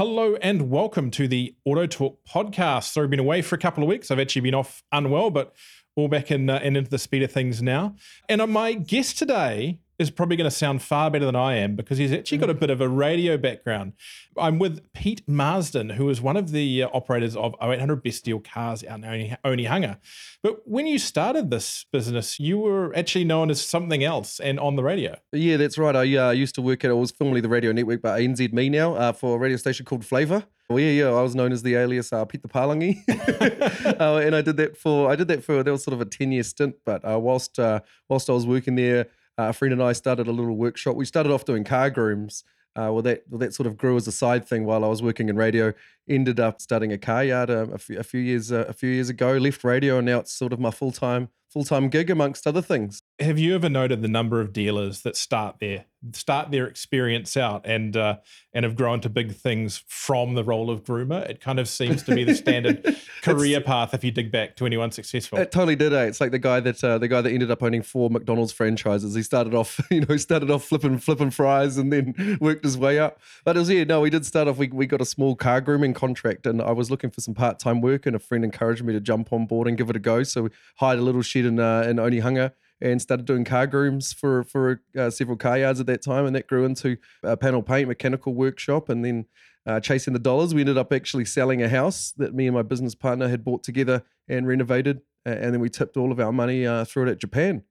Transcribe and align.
Hello 0.00 0.34
and 0.40 0.70
welcome 0.70 1.10
to 1.10 1.28
the 1.28 1.54
Auto 1.66 1.84
Talk 1.84 2.20
podcast. 2.26 2.84
So 2.84 3.02
I've 3.02 3.10
been 3.10 3.20
away 3.20 3.42
for 3.42 3.54
a 3.56 3.58
couple 3.58 3.82
of 3.82 3.88
weeks. 3.90 4.10
I've 4.10 4.18
actually 4.18 4.40
been 4.40 4.54
off 4.54 4.82
unwell, 4.92 5.28
but 5.28 5.54
all 5.94 6.08
back 6.08 6.30
in 6.30 6.48
uh, 6.48 6.58
and 6.62 6.74
into 6.74 6.88
the 6.88 6.98
speed 6.98 7.22
of 7.22 7.30
things 7.30 7.60
now. 7.60 7.96
And 8.26 8.40
uh, 8.40 8.46
my 8.46 8.72
guest 8.72 9.18
today 9.18 9.78
is 10.00 10.10
probably 10.10 10.34
going 10.34 10.48
to 10.48 10.56
sound 10.56 10.80
far 10.80 11.10
better 11.10 11.26
than 11.26 11.36
I 11.36 11.56
am 11.56 11.76
because 11.76 11.98
he's 11.98 12.10
actually 12.10 12.38
got 12.38 12.48
a 12.48 12.54
bit 12.54 12.70
of 12.70 12.80
a 12.80 12.88
radio 12.88 13.36
background. 13.36 13.92
I'm 14.34 14.58
with 14.58 14.80
Pete 14.94 15.22
Marsden, 15.28 15.90
who 15.90 16.08
is 16.08 16.22
one 16.22 16.38
of 16.38 16.52
the 16.52 16.84
uh, 16.84 16.88
operators 16.94 17.36
of 17.36 17.54
0800 17.62 18.02
Best 18.02 18.24
Deal 18.24 18.40
cars 18.40 18.82
out 18.82 19.04
in 19.04 19.36
Onehunga. 19.44 19.98
But 20.42 20.62
when 20.64 20.86
you 20.86 20.98
started 20.98 21.50
this 21.50 21.84
business, 21.92 22.40
you 22.40 22.58
were 22.58 22.96
actually 22.96 23.24
known 23.24 23.50
as 23.50 23.60
something 23.60 24.02
else 24.02 24.40
and 24.40 24.58
on 24.58 24.76
the 24.76 24.82
radio. 24.82 25.18
Yeah, 25.32 25.58
that's 25.58 25.76
right. 25.76 25.94
I 25.94 26.16
uh, 26.16 26.30
used 26.30 26.54
to 26.54 26.62
work 26.62 26.82
at, 26.82 26.90
it 26.90 26.94
was 26.94 27.10
formerly 27.10 27.42
the 27.42 27.50
radio 27.50 27.70
network, 27.70 28.00
but 28.00 28.20
NZME 28.20 28.70
now 28.70 28.94
uh, 28.94 29.12
for 29.12 29.36
a 29.36 29.38
radio 29.38 29.58
station 29.58 29.84
called 29.84 30.06
Flavour. 30.06 30.44
Well, 30.70 30.78
yeah, 30.78 30.90
yeah, 30.92 31.08
I 31.08 31.20
was 31.20 31.34
known 31.34 31.52
as 31.52 31.62
the 31.62 31.74
alias 31.74 32.12
uh, 32.12 32.24
Pete 32.24 32.42
the 32.42 32.48
Palangi, 32.48 33.02
uh, 34.00 34.18
and 34.24 34.36
I 34.36 34.40
did 34.40 34.56
that 34.58 34.76
for 34.76 35.10
I 35.10 35.16
did 35.16 35.26
that 35.26 35.42
for 35.42 35.64
that 35.64 35.70
was 35.70 35.82
sort 35.82 35.94
of 35.94 36.00
a 36.00 36.04
ten 36.04 36.30
year 36.30 36.44
stint. 36.44 36.76
But 36.86 37.04
uh, 37.04 37.18
whilst 37.18 37.58
uh, 37.58 37.80
whilst 38.08 38.30
I 38.30 38.34
was 38.34 38.46
working 38.46 38.76
there, 38.76 39.08
uh, 39.38 39.48
a 39.48 39.52
friend 39.52 39.72
and 39.72 39.82
I 39.82 39.92
started 39.92 40.26
a 40.26 40.32
little 40.32 40.56
workshop. 40.56 40.96
We 40.96 41.04
started 41.04 41.32
off 41.32 41.44
doing 41.44 41.64
car 41.64 41.90
grooms. 41.90 42.44
Uh, 42.76 42.90
well, 42.92 43.02
that 43.02 43.24
well, 43.28 43.38
that 43.38 43.52
sort 43.52 43.66
of 43.66 43.76
grew 43.76 43.96
as 43.96 44.06
a 44.06 44.12
side 44.12 44.46
thing 44.46 44.64
while 44.64 44.84
I 44.84 44.88
was 44.88 45.02
working 45.02 45.28
in 45.28 45.36
radio. 45.36 45.72
Ended 46.10 46.40
up 46.40 46.60
starting 46.60 46.92
a 46.92 46.98
car 46.98 47.22
yard 47.22 47.50
a, 47.50 47.60
a, 47.72 47.78
few, 47.78 47.98
a 47.98 48.02
few 48.02 48.20
years 48.20 48.50
uh, 48.50 48.64
a 48.68 48.72
few 48.72 48.90
years 48.90 49.08
ago. 49.08 49.36
Left 49.36 49.62
radio, 49.62 49.98
and 49.98 50.06
now 50.06 50.18
it's 50.18 50.32
sort 50.32 50.52
of 50.52 50.58
my 50.58 50.72
full 50.72 50.90
time 50.90 51.28
full 51.50 51.64
time 51.64 51.88
gig 51.88 52.10
amongst 52.10 52.46
other 52.46 52.62
things. 52.62 53.02
Have 53.18 53.38
you 53.38 53.54
ever 53.54 53.68
noted 53.68 54.02
the 54.02 54.08
number 54.08 54.40
of 54.40 54.52
dealers 54.52 55.02
that 55.02 55.16
start 55.16 55.56
there, 55.60 55.84
start 56.12 56.50
their 56.50 56.66
experience 56.66 57.36
out, 57.36 57.66
and 57.66 57.96
uh, 57.96 58.18
and 58.54 58.64
have 58.64 58.76
grown 58.76 59.00
to 59.00 59.08
big 59.08 59.34
things 59.34 59.82
from 59.86 60.34
the 60.34 60.44
role 60.44 60.70
of 60.70 60.84
groomer? 60.84 61.28
It 61.28 61.40
kind 61.40 61.58
of 61.58 61.68
seems 61.68 62.02
to 62.04 62.14
be 62.14 62.24
the 62.24 62.34
standard 62.34 62.96
career 63.22 63.60
path 63.60 63.92
if 63.92 64.04
you 64.04 64.10
dig 64.10 64.30
back 64.30 64.56
to 64.56 64.66
anyone 64.66 64.92
successful. 64.92 65.38
It 65.38 65.52
totally 65.52 65.76
did. 65.76 65.92
Eh? 65.92 66.04
It's 66.04 66.20
like 66.20 66.30
the 66.30 66.38
guy 66.38 66.60
that 66.60 66.82
uh, 66.82 66.98
the 66.98 67.08
guy 67.08 67.20
that 67.20 67.30
ended 67.30 67.50
up 67.50 67.62
owning 67.62 67.82
four 67.82 68.08
McDonald's 68.08 68.52
franchises. 68.52 69.14
He 69.14 69.22
started 69.22 69.54
off, 69.54 69.80
you 69.90 70.02
know, 70.06 70.16
started 70.16 70.50
off 70.50 70.64
flipping 70.64 70.98
flipping 70.98 71.30
fries 71.30 71.76
and 71.76 71.92
then 71.92 72.38
worked 72.40 72.64
his 72.64 72.78
way 72.78 72.98
up. 72.98 73.20
But 73.44 73.56
it 73.56 73.60
was 73.60 73.70
yeah, 73.70 73.84
no, 73.84 74.00
we 74.00 74.10
did 74.10 74.24
start 74.24 74.48
off. 74.48 74.56
We 74.56 74.68
we 74.68 74.86
got 74.86 75.00
a 75.00 75.06
small 75.06 75.34
car 75.34 75.60
grooming 75.60 75.94
contract, 76.00 76.46
and 76.46 76.62
I 76.62 76.72
was 76.72 76.90
looking 76.90 77.10
for 77.10 77.20
some 77.20 77.34
part 77.34 77.58
time 77.58 77.80
work, 77.80 78.06
and 78.06 78.16
a 78.16 78.18
friend 78.18 78.44
encouraged 78.44 78.82
me 78.84 78.92
to 78.92 79.00
jump 79.00 79.32
on 79.32 79.46
board 79.46 79.68
and 79.68 79.76
give 79.76 79.90
it 79.90 79.96
a 79.96 80.00
go. 80.00 80.22
So 80.22 80.42
we 80.44 80.50
hired 80.76 80.98
a 80.98 81.02
little 81.02 81.22
shed 81.22 81.44
in 81.44 81.60
uh, 81.60 81.82
in 81.82 81.96
Onehunga 81.96 82.52
and 82.80 83.02
started 83.02 83.26
doing 83.26 83.44
car 83.44 83.66
grooms 83.66 84.12
for 84.12 84.44
for 84.44 84.82
uh, 84.98 85.10
several 85.10 85.36
car 85.36 85.58
yards 85.58 85.80
at 85.80 85.86
that 85.86 86.02
time, 86.02 86.26
and 86.26 86.34
that 86.36 86.46
grew 86.46 86.64
into 86.64 86.96
a 87.22 87.36
panel 87.36 87.62
paint 87.62 87.88
mechanical 87.88 88.34
workshop, 88.34 88.88
and 88.88 89.04
then 89.04 89.26
uh, 89.66 89.80
chasing 89.80 90.12
the 90.12 90.18
dollars. 90.18 90.54
We 90.54 90.62
ended 90.62 90.78
up 90.78 90.92
actually 90.92 91.26
selling 91.26 91.62
a 91.62 91.68
house 91.68 92.12
that 92.16 92.34
me 92.34 92.46
and 92.46 92.54
my 92.54 92.62
business 92.62 92.94
partner 92.94 93.28
had 93.28 93.44
bought 93.44 93.62
together 93.62 94.02
and 94.28 94.46
renovated, 94.46 95.02
and 95.24 95.52
then 95.52 95.60
we 95.60 95.68
tipped 95.68 95.96
all 95.96 96.12
of 96.12 96.20
our 96.20 96.32
money 96.32 96.66
uh, 96.66 96.84
through 96.84 97.06
it 97.08 97.10
at 97.10 97.18
Japan 97.18 97.64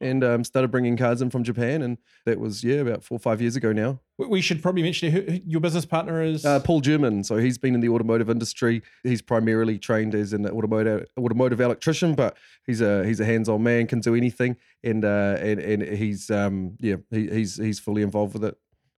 and 0.00 0.22
um, 0.24 0.44
started 0.44 0.70
bringing 0.70 0.96
cars 0.96 1.22
in 1.22 1.30
from 1.30 1.44
Japan. 1.44 1.82
And 1.82 1.98
that 2.24 2.40
was, 2.40 2.64
yeah, 2.64 2.76
about 2.76 3.04
four 3.04 3.16
or 3.16 3.18
five 3.18 3.40
years 3.40 3.56
ago 3.56 3.72
now. 3.72 4.00
We 4.18 4.40
should 4.40 4.62
probably 4.62 4.82
mention 4.82 5.10
who 5.10 5.40
your 5.46 5.60
business 5.60 5.84
partner 5.84 6.22
is. 6.22 6.44
Uh, 6.44 6.60
Paul 6.60 6.80
German. 6.80 7.22
So 7.22 7.36
he's 7.36 7.58
been 7.58 7.74
in 7.74 7.80
the 7.80 7.88
automotive 7.90 8.30
industry. 8.30 8.82
He's 9.02 9.20
primarily 9.20 9.78
trained 9.78 10.14
as 10.14 10.32
an 10.32 10.46
automotive 10.46 11.06
automotive 11.18 11.60
electrician, 11.60 12.14
but 12.14 12.36
he's 12.64 12.80
a 12.80 13.04
he's 13.04 13.20
a 13.20 13.26
hands 13.26 13.48
on 13.48 13.62
man, 13.62 13.86
can 13.86 14.00
do 14.00 14.14
anything, 14.14 14.56
and 14.82 15.04
uh, 15.04 15.36
and 15.38 15.60
and 15.60 15.82
he's 15.82 16.30
um 16.30 16.76
yeah 16.80 16.96
he, 17.10 17.28
he's 17.28 17.56
he's 17.56 17.78
fully 17.78 18.00
involved 18.00 18.32
with 18.32 18.44
it. 18.44 18.56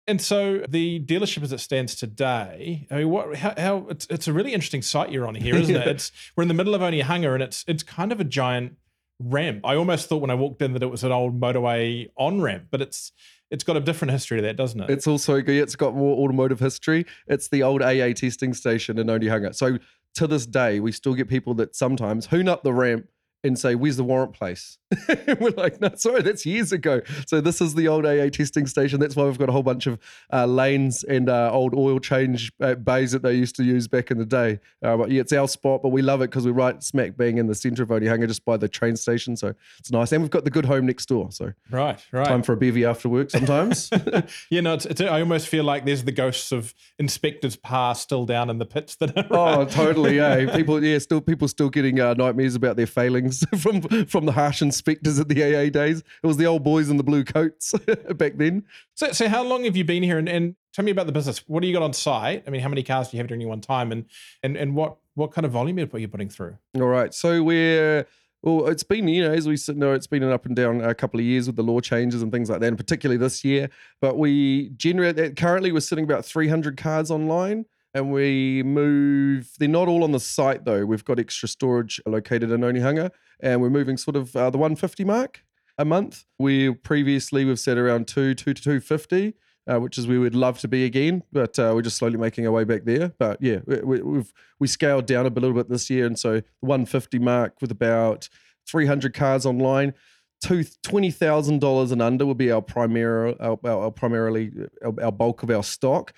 And 0.08 0.20
so 0.20 0.62
the 0.68 1.00
dealership 1.00 1.42
as 1.42 1.52
it 1.52 1.58
stands 1.58 1.96
today, 1.96 2.86
I 2.92 2.98
mean, 2.98 3.10
what, 3.10 3.34
how, 3.36 3.54
how 3.56 3.86
it's, 3.88 4.06
it's 4.08 4.28
a 4.28 4.32
really 4.32 4.52
interesting 4.52 4.82
site 4.82 5.10
you're 5.10 5.26
on 5.26 5.34
here, 5.34 5.56
isn't 5.56 5.74
yeah. 5.74 5.80
it? 5.80 5.88
It's 5.88 6.12
we're 6.36 6.42
in 6.42 6.48
the 6.48 6.54
middle 6.54 6.74
of 6.74 6.82
only 6.82 7.02
Onehunga, 7.02 7.34
and 7.34 7.42
it's 7.42 7.64
it's 7.66 7.82
kind 7.82 8.12
of 8.12 8.20
a 8.20 8.24
giant 8.24 8.76
ramp. 9.20 9.60
I 9.64 9.76
almost 9.76 10.08
thought 10.08 10.20
when 10.20 10.30
I 10.30 10.34
walked 10.34 10.62
in 10.62 10.72
that 10.74 10.82
it 10.82 10.90
was 10.90 11.04
an 11.04 11.12
old 11.12 11.40
motorway 11.40 12.08
on 12.16 12.40
ramp, 12.40 12.66
but 12.70 12.80
it's 12.80 13.12
it's 13.50 13.64
got 13.64 13.76
a 13.76 13.80
different 13.80 14.12
history 14.12 14.38
to 14.38 14.42
that, 14.42 14.56
doesn't 14.56 14.80
it? 14.80 14.90
It's 14.90 15.06
also 15.06 15.36
it's 15.36 15.76
got 15.76 15.94
more 15.94 16.16
automotive 16.24 16.60
history. 16.60 17.06
It's 17.28 17.48
the 17.48 17.62
old 17.62 17.82
AA 17.82 18.12
testing 18.12 18.54
station 18.54 18.98
in 18.98 19.06
Onehunga. 19.06 19.54
So 19.54 19.78
to 20.14 20.26
this 20.26 20.46
day, 20.46 20.80
we 20.80 20.92
still 20.92 21.14
get 21.14 21.28
people 21.28 21.54
that 21.54 21.76
sometimes 21.76 22.26
hoon 22.26 22.48
up 22.48 22.62
the 22.62 22.72
ramp 22.72 23.06
and 23.44 23.58
say, 23.58 23.74
"Where's 23.74 23.96
the 23.96 24.04
warrant 24.04 24.32
place?" 24.32 24.78
we're 25.40 25.50
like, 25.50 25.80
"No, 25.80 25.90
sorry, 25.96 26.22
that's 26.22 26.46
years 26.46 26.72
ago." 26.72 27.00
So 27.26 27.40
this 27.40 27.60
is 27.60 27.74
the 27.74 27.88
old 27.88 28.06
AA 28.06 28.28
testing 28.28 28.66
station. 28.66 29.00
That's 29.00 29.16
why 29.16 29.24
we've 29.24 29.38
got 29.38 29.48
a 29.48 29.52
whole 29.52 29.62
bunch 29.62 29.86
of 29.86 29.98
uh, 30.32 30.46
lanes 30.46 31.02
and 31.04 31.28
uh, 31.28 31.50
old 31.52 31.74
oil 31.74 31.98
change 31.98 32.52
uh, 32.60 32.74
bays 32.74 33.12
that 33.12 33.22
they 33.22 33.34
used 33.34 33.56
to 33.56 33.64
use 33.64 33.88
back 33.88 34.10
in 34.10 34.18
the 34.18 34.24
day. 34.24 34.60
Uh, 34.82 34.96
but 34.96 35.10
yeah, 35.10 35.20
it's 35.20 35.32
our 35.32 35.48
spot, 35.48 35.82
but 35.82 35.88
we 35.88 36.02
love 36.02 36.20
it 36.22 36.30
because 36.30 36.46
we're 36.46 36.52
right 36.52 36.82
smack 36.82 37.16
bang 37.16 37.38
in 37.38 37.46
the 37.46 37.54
centre 37.54 37.82
of 37.82 37.88
Onehunga, 37.88 38.28
just 38.28 38.44
by 38.44 38.56
the 38.56 38.68
train 38.68 38.96
station. 38.96 39.36
So 39.36 39.54
it's 39.78 39.90
nice, 39.90 40.12
and 40.12 40.22
we've 40.22 40.30
got 40.30 40.44
the 40.44 40.50
good 40.50 40.66
home 40.66 40.86
next 40.86 41.06
door. 41.06 41.32
So 41.32 41.52
right, 41.70 42.04
right, 42.12 42.26
time 42.26 42.42
for 42.42 42.52
a 42.52 42.56
bevy 42.56 42.84
after 42.84 43.08
work 43.08 43.30
sometimes. 43.30 43.90
yeah, 44.50 44.60
no, 44.60 44.74
it's, 44.74 44.86
it's, 44.86 45.00
I 45.00 45.20
almost 45.20 45.48
feel 45.48 45.64
like 45.64 45.84
there's 45.84 46.04
the 46.04 46.12
ghosts 46.12 46.52
of 46.52 46.74
inspectors 46.98 47.56
past 47.56 48.02
still 48.02 48.24
down 48.24 48.50
in 48.50 48.58
the 48.58 48.66
pits 48.66 48.96
that. 48.96 49.16
Are 49.16 49.26
oh, 49.30 49.64
totally. 49.64 50.16
Yeah, 50.16 50.50
people. 50.54 50.82
Yeah, 50.82 50.98
still 50.98 51.20
people 51.20 51.48
still 51.48 51.70
getting 51.70 51.98
uh, 51.98 52.14
nightmares 52.14 52.54
about 52.54 52.76
their 52.76 52.86
failings 52.86 53.44
from 53.58 53.82
from 54.06 54.26
the 54.26 54.32
harsh 54.32 54.62
inspectors 54.76 55.18
at 55.18 55.28
the 55.28 55.42
AA 55.42 55.70
days. 55.70 56.00
It 56.22 56.26
was 56.26 56.36
the 56.36 56.46
old 56.46 56.62
boys 56.62 56.90
in 56.90 56.96
the 56.96 57.04
blue 57.04 57.24
coats 57.24 57.74
back 58.14 58.36
then. 58.36 58.64
So, 58.94 59.12
so 59.12 59.28
how 59.28 59.42
long 59.42 59.64
have 59.64 59.76
you 59.76 59.84
been 59.84 60.02
here? 60.02 60.18
And, 60.18 60.28
and 60.28 60.56
tell 60.72 60.84
me 60.84 60.90
about 60.90 61.06
the 61.06 61.12
business. 61.12 61.42
What 61.46 61.60
do 61.60 61.66
you 61.66 61.72
got 61.72 61.82
on 61.82 61.92
site? 61.92 62.44
I 62.46 62.50
mean, 62.50 62.60
how 62.60 62.68
many 62.68 62.82
cars 62.82 63.08
do 63.08 63.16
you 63.16 63.22
have 63.22 63.30
at 63.30 63.34
any 63.34 63.46
one 63.46 63.60
time? 63.60 63.92
And 63.92 64.04
and 64.42 64.56
and 64.56 64.74
what 64.74 64.96
what 65.14 65.32
kind 65.32 65.44
of 65.44 65.52
volume 65.52 65.78
are 65.78 65.98
you 65.98 66.08
putting 66.08 66.28
through? 66.28 66.58
All 66.76 66.82
right. 66.82 67.12
So 67.14 67.42
we're 67.42 68.06
well, 68.42 68.68
it's 68.68 68.84
been, 68.84 69.08
you 69.08 69.24
know, 69.24 69.32
as 69.32 69.48
we 69.48 69.56
sit 69.56 69.76
know, 69.76 69.92
it's 69.92 70.06
been 70.06 70.22
an 70.22 70.30
up 70.30 70.46
and 70.46 70.54
down 70.54 70.80
a 70.80 70.94
couple 70.94 71.18
of 71.18 71.26
years 71.26 71.46
with 71.46 71.56
the 71.56 71.62
law 71.62 71.80
changes 71.80 72.22
and 72.22 72.30
things 72.30 72.48
like 72.48 72.60
that, 72.60 72.68
and 72.68 72.76
particularly 72.76 73.16
this 73.16 73.44
year. 73.44 73.68
But 74.00 74.18
we 74.18 74.68
generate 74.76 75.36
currently 75.36 75.72
we're 75.72 75.80
sitting 75.80 76.04
about 76.04 76.24
300 76.24 76.76
cars 76.76 77.10
online 77.10 77.64
and 77.96 78.12
we 78.12 78.62
move. 78.62 79.48
They're 79.58 79.68
not 79.68 79.88
all 79.88 80.04
on 80.04 80.12
the 80.12 80.20
site 80.20 80.66
though. 80.66 80.84
We've 80.84 81.04
got 81.04 81.18
extra 81.18 81.48
storage 81.48 81.98
located 82.04 82.50
in 82.50 82.60
Onehunga, 82.60 83.10
and 83.40 83.62
we're 83.62 83.70
moving 83.70 83.96
sort 83.96 84.16
of 84.16 84.36
uh, 84.36 84.50
the 84.50 84.58
150 84.58 85.02
mark 85.04 85.42
a 85.78 85.84
month. 85.84 86.26
We 86.38 86.74
previously 86.74 87.46
we've 87.46 87.58
set 87.58 87.78
around 87.78 88.06
two, 88.06 88.34
two 88.34 88.52
to 88.52 88.62
250. 88.62 89.34
Uh, 89.68 89.80
which 89.80 89.98
is 89.98 90.06
we 90.06 90.16
would 90.16 90.36
love 90.36 90.60
to 90.60 90.68
be 90.68 90.84
again, 90.84 91.24
but 91.32 91.58
uh, 91.58 91.72
we're 91.74 91.82
just 91.82 91.96
slowly 91.96 92.16
making 92.16 92.46
our 92.46 92.52
way 92.52 92.62
back 92.62 92.84
there. 92.84 93.12
But 93.18 93.42
yeah, 93.42 93.58
we, 93.66 94.00
we've 94.00 94.32
we 94.60 94.68
scaled 94.68 95.06
down 95.06 95.26
a 95.26 95.28
little 95.28 95.54
bit 95.54 95.68
this 95.68 95.90
year, 95.90 96.06
and 96.06 96.16
so 96.16 96.34
the 96.34 96.44
150 96.60 97.18
mark 97.18 97.60
with 97.60 97.72
about 97.72 98.28
300 98.68 99.12
cars 99.12 99.44
online. 99.44 99.92
Twenty 100.40 101.10
thousand 101.10 101.60
dollars 101.60 101.90
and 101.90 102.00
under 102.00 102.26
will 102.26 102.34
be 102.34 102.52
our 102.52 102.62
primary, 102.62 103.34
our, 103.40 103.58
our, 103.64 103.90
primarily 103.90 104.52
our, 104.84 104.94
our 105.02 105.10
bulk 105.10 105.42
of 105.42 105.50
our 105.50 105.64
stock 105.64 106.12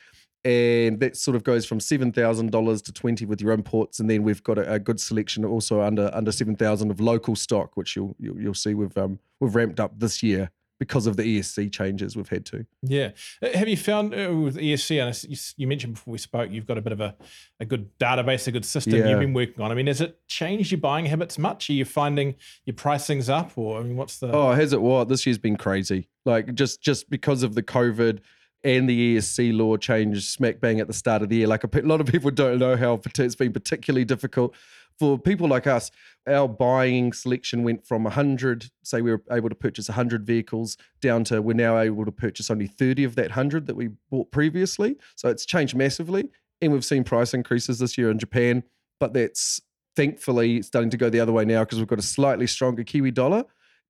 and 0.44 1.00
that 1.00 1.16
sort 1.16 1.34
of 1.34 1.44
goes 1.44 1.66
from 1.66 1.80
seven 1.80 2.12
thousand 2.12 2.52
dollars 2.52 2.82
to 2.82 2.92
twenty 2.92 3.24
with 3.26 3.40
your 3.40 3.52
imports, 3.52 4.00
and 4.00 4.08
then 4.08 4.22
we've 4.22 4.42
got 4.42 4.58
a, 4.58 4.74
a 4.74 4.78
good 4.78 5.00
selection 5.00 5.44
also 5.44 5.80
under 5.80 6.10
under 6.14 6.32
seven 6.32 6.56
thousand 6.56 6.90
of 6.90 7.00
local 7.00 7.36
stock, 7.36 7.76
which 7.76 7.96
you'll 7.96 8.14
you'll, 8.18 8.40
you'll 8.40 8.54
see 8.54 8.74
we've 8.74 8.96
um, 8.96 9.18
we've 9.40 9.54
ramped 9.54 9.80
up 9.80 9.98
this 9.98 10.22
year 10.22 10.50
because 10.78 11.06
of 11.06 11.16
the 11.16 11.22
ESC 11.22 11.72
changes 11.72 12.16
we've 12.16 12.28
had 12.28 12.46
to. 12.46 12.64
Yeah. 12.82 13.10
Uh, 13.42 13.48
have 13.54 13.68
you 13.68 13.76
found 13.76 14.14
uh, 14.14 14.32
with 14.32 14.56
ESC, 14.56 15.02
and 15.02 15.54
you 15.56 15.66
mentioned 15.66 15.94
before 15.94 16.12
we 16.12 16.18
spoke, 16.18 16.50
you've 16.50 16.66
got 16.66 16.78
a 16.78 16.80
bit 16.80 16.92
of 16.92 17.00
a, 17.00 17.16
a 17.58 17.64
good 17.64 17.90
database, 17.98 18.46
a 18.46 18.52
good 18.52 18.64
system 18.64 18.94
yeah. 18.94 19.10
you've 19.10 19.18
been 19.18 19.34
working 19.34 19.62
on. 19.62 19.72
I 19.72 19.74
mean, 19.74 19.88
has 19.88 20.00
it 20.00 20.20
changed 20.28 20.70
your 20.70 20.80
buying 20.80 21.06
habits 21.06 21.38
much? 21.38 21.68
Are 21.68 21.72
you 21.72 21.84
finding 21.84 22.36
your 22.64 22.74
pricing's 22.74 23.28
up 23.28 23.52
or, 23.56 23.80
I 23.80 23.82
mean, 23.82 23.96
what's 23.96 24.18
the. 24.18 24.30
Oh, 24.30 24.52
has 24.52 24.72
it 24.72 24.80
what? 24.80 25.08
This 25.08 25.26
year's 25.26 25.38
been 25.38 25.56
crazy. 25.56 26.08
Like 26.24 26.54
just, 26.54 26.80
just 26.80 27.10
because 27.10 27.42
of 27.42 27.54
the 27.54 27.62
COVID 27.62 28.20
and 28.64 28.88
the 28.88 29.16
ESC 29.16 29.56
law 29.56 29.76
changed 29.76 30.24
smack 30.24 30.60
bang 30.60 30.80
at 30.80 30.86
the 30.86 30.92
start 30.92 31.22
of 31.22 31.28
the 31.28 31.36
year. 31.36 31.46
Like 31.46 31.64
a, 31.64 31.80
a 31.80 31.82
lot 31.82 32.00
of 32.00 32.06
people 32.06 32.30
don't 32.30 32.58
know 32.58 32.76
how 32.76 33.00
it's 33.04 33.34
been 33.34 33.52
particularly 33.52 34.04
difficult 34.04 34.54
for 34.98 35.18
people 35.18 35.48
like 35.48 35.66
us. 35.66 35.90
Our 36.26 36.48
buying 36.48 37.12
selection 37.12 37.62
went 37.62 37.86
from 37.86 38.04
100, 38.04 38.70
say 38.82 39.00
we 39.00 39.12
were 39.12 39.22
able 39.30 39.48
to 39.48 39.54
purchase 39.54 39.88
100 39.88 40.26
vehicles, 40.26 40.76
down 41.00 41.24
to 41.24 41.40
we're 41.40 41.54
now 41.54 41.78
able 41.78 42.04
to 42.04 42.12
purchase 42.12 42.50
only 42.50 42.66
30 42.66 43.04
of 43.04 43.14
that 43.14 43.30
100 43.30 43.66
that 43.66 43.76
we 43.76 43.90
bought 44.10 44.30
previously. 44.32 44.96
So 45.14 45.28
it's 45.28 45.46
changed 45.46 45.76
massively. 45.76 46.30
And 46.60 46.72
we've 46.72 46.84
seen 46.84 47.04
price 47.04 47.34
increases 47.34 47.78
this 47.78 47.96
year 47.96 48.10
in 48.10 48.18
Japan, 48.18 48.64
but 48.98 49.14
that's 49.14 49.60
thankfully 49.94 50.62
starting 50.62 50.90
to 50.90 50.96
go 50.96 51.08
the 51.08 51.20
other 51.20 51.32
way 51.32 51.44
now 51.44 51.60
because 51.64 51.78
we've 51.78 51.88
got 51.88 51.98
a 51.98 52.02
slightly 52.02 52.46
stronger 52.46 52.82
Kiwi 52.82 53.12
dollar 53.12 53.44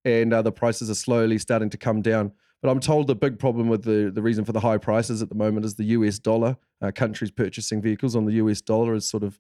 and 0.04 0.32
uh, 0.32 0.42
the 0.42 0.52
prices 0.52 0.90
are 0.90 0.94
slowly 0.94 1.38
starting 1.38 1.70
to 1.70 1.76
come 1.76 2.02
down. 2.02 2.32
But 2.62 2.70
I'm 2.70 2.80
told 2.80 3.06
the 3.06 3.14
big 3.14 3.38
problem 3.38 3.68
with 3.68 3.84
the, 3.84 4.10
the 4.12 4.22
reason 4.22 4.44
for 4.44 4.52
the 4.52 4.60
high 4.60 4.78
prices 4.78 5.22
at 5.22 5.28
the 5.28 5.34
moment 5.34 5.64
is 5.64 5.76
the 5.76 5.84
US 5.84 6.18
dollar. 6.18 6.56
Uh, 6.82 6.90
countries 6.90 7.30
purchasing 7.30 7.80
vehicles 7.80 8.16
on 8.16 8.24
the 8.24 8.32
US 8.34 8.60
dollar 8.60 8.94
is 8.94 9.08
sort 9.08 9.22
of 9.22 9.38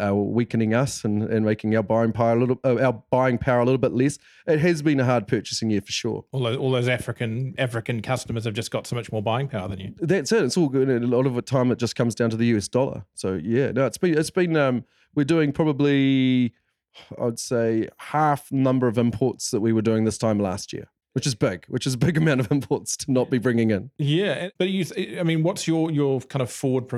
uh, 0.00 0.14
weakening 0.14 0.72
us 0.72 1.04
and, 1.04 1.22
and 1.24 1.44
making 1.44 1.76
our 1.76 1.82
buying 1.82 2.12
power 2.12 2.32
a 2.32 2.40
little 2.40 2.58
uh, 2.64 2.76
our 2.78 3.02
buying 3.10 3.36
power 3.36 3.60
a 3.60 3.64
little 3.64 3.78
bit 3.78 3.92
less. 3.92 4.18
It 4.46 4.58
has 4.60 4.80
been 4.80 4.98
a 5.00 5.04
hard 5.04 5.28
purchasing 5.28 5.70
year 5.70 5.82
for 5.82 5.92
sure. 5.92 6.24
All 6.32 6.44
those, 6.44 6.56
all 6.56 6.70
those 6.70 6.88
African 6.88 7.54
African 7.58 8.00
customers 8.00 8.44
have 8.44 8.54
just 8.54 8.70
got 8.70 8.86
so 8.86 8.96
much 8.96 9.12
more 9.12 9.22
buying 9.22 9.48
power 9.48 9.68
than 9.68 9.80
you. 9.80 9.94
That's 10.00 10.32
it. 10.32 10.44
It's 10.44 10.56
all 10.56 10.68
good. 10.68 10.88
And 10.88 11.04
a 11.04 11.08
lot 11.08 11.26
of 11.26 11.34
the 11.34 11.42
time, 11.42 11.70
it 11.70 11.78
just 11.78 11.94
comes 11.94 12.14
down 12.14 12.30
to 12.30 12.36
the 12.36 12.46
US 12.56 12.68
dollar. 12.68 13.04
So 13.14 13.34
yeah, 13.34 13.72
no, 13.72 13.86
it's 13.86 13.98
been 13.98 14.16
it's 14.16 14.30
been 14.30 14.56
um, 14.56 14.84
we're 15.14 15.24
doing 15.24 15.52
probably 15.52 16.54
I'd 17.20 17.38
say 17.38 17.88
half 17.98 18.50
number 18.50 18.88
of 18.88 18.96
imports 18.96 19.50
that 19.50 19.60
we 19.60 19.72
were 19.74 19.82
doing 19.82 20.04
this 20.04 20.16
time 20.16 20.38
last 20.38 20.72
year 20.72 20.88
which 21.16 21.26
is 21.26 21.34
big, 21.34 21.64
which 21.68 21.86
is 21.86 21.94
a 21.94 21.96
big 21.96 22.18
amount 22.22 22.40
of 22.40 22.52
imports 22.52 22.94
to 22.94 23.10
not 23.10 23.30
be 23.30 23.38
bringing 23.38 23.70
in. 23.70 23.90
Yeah, 23.96 24.50
but 24.58 24.68
you, 24.68 24.84
I 25.18 25.22
mean, 25.22 25.42
what's 25.42 25.66
your 25.66 25.90
your 25.90 26.20
kind 26.20 26.42
of 26.42 26.52
forward 26.52 26.92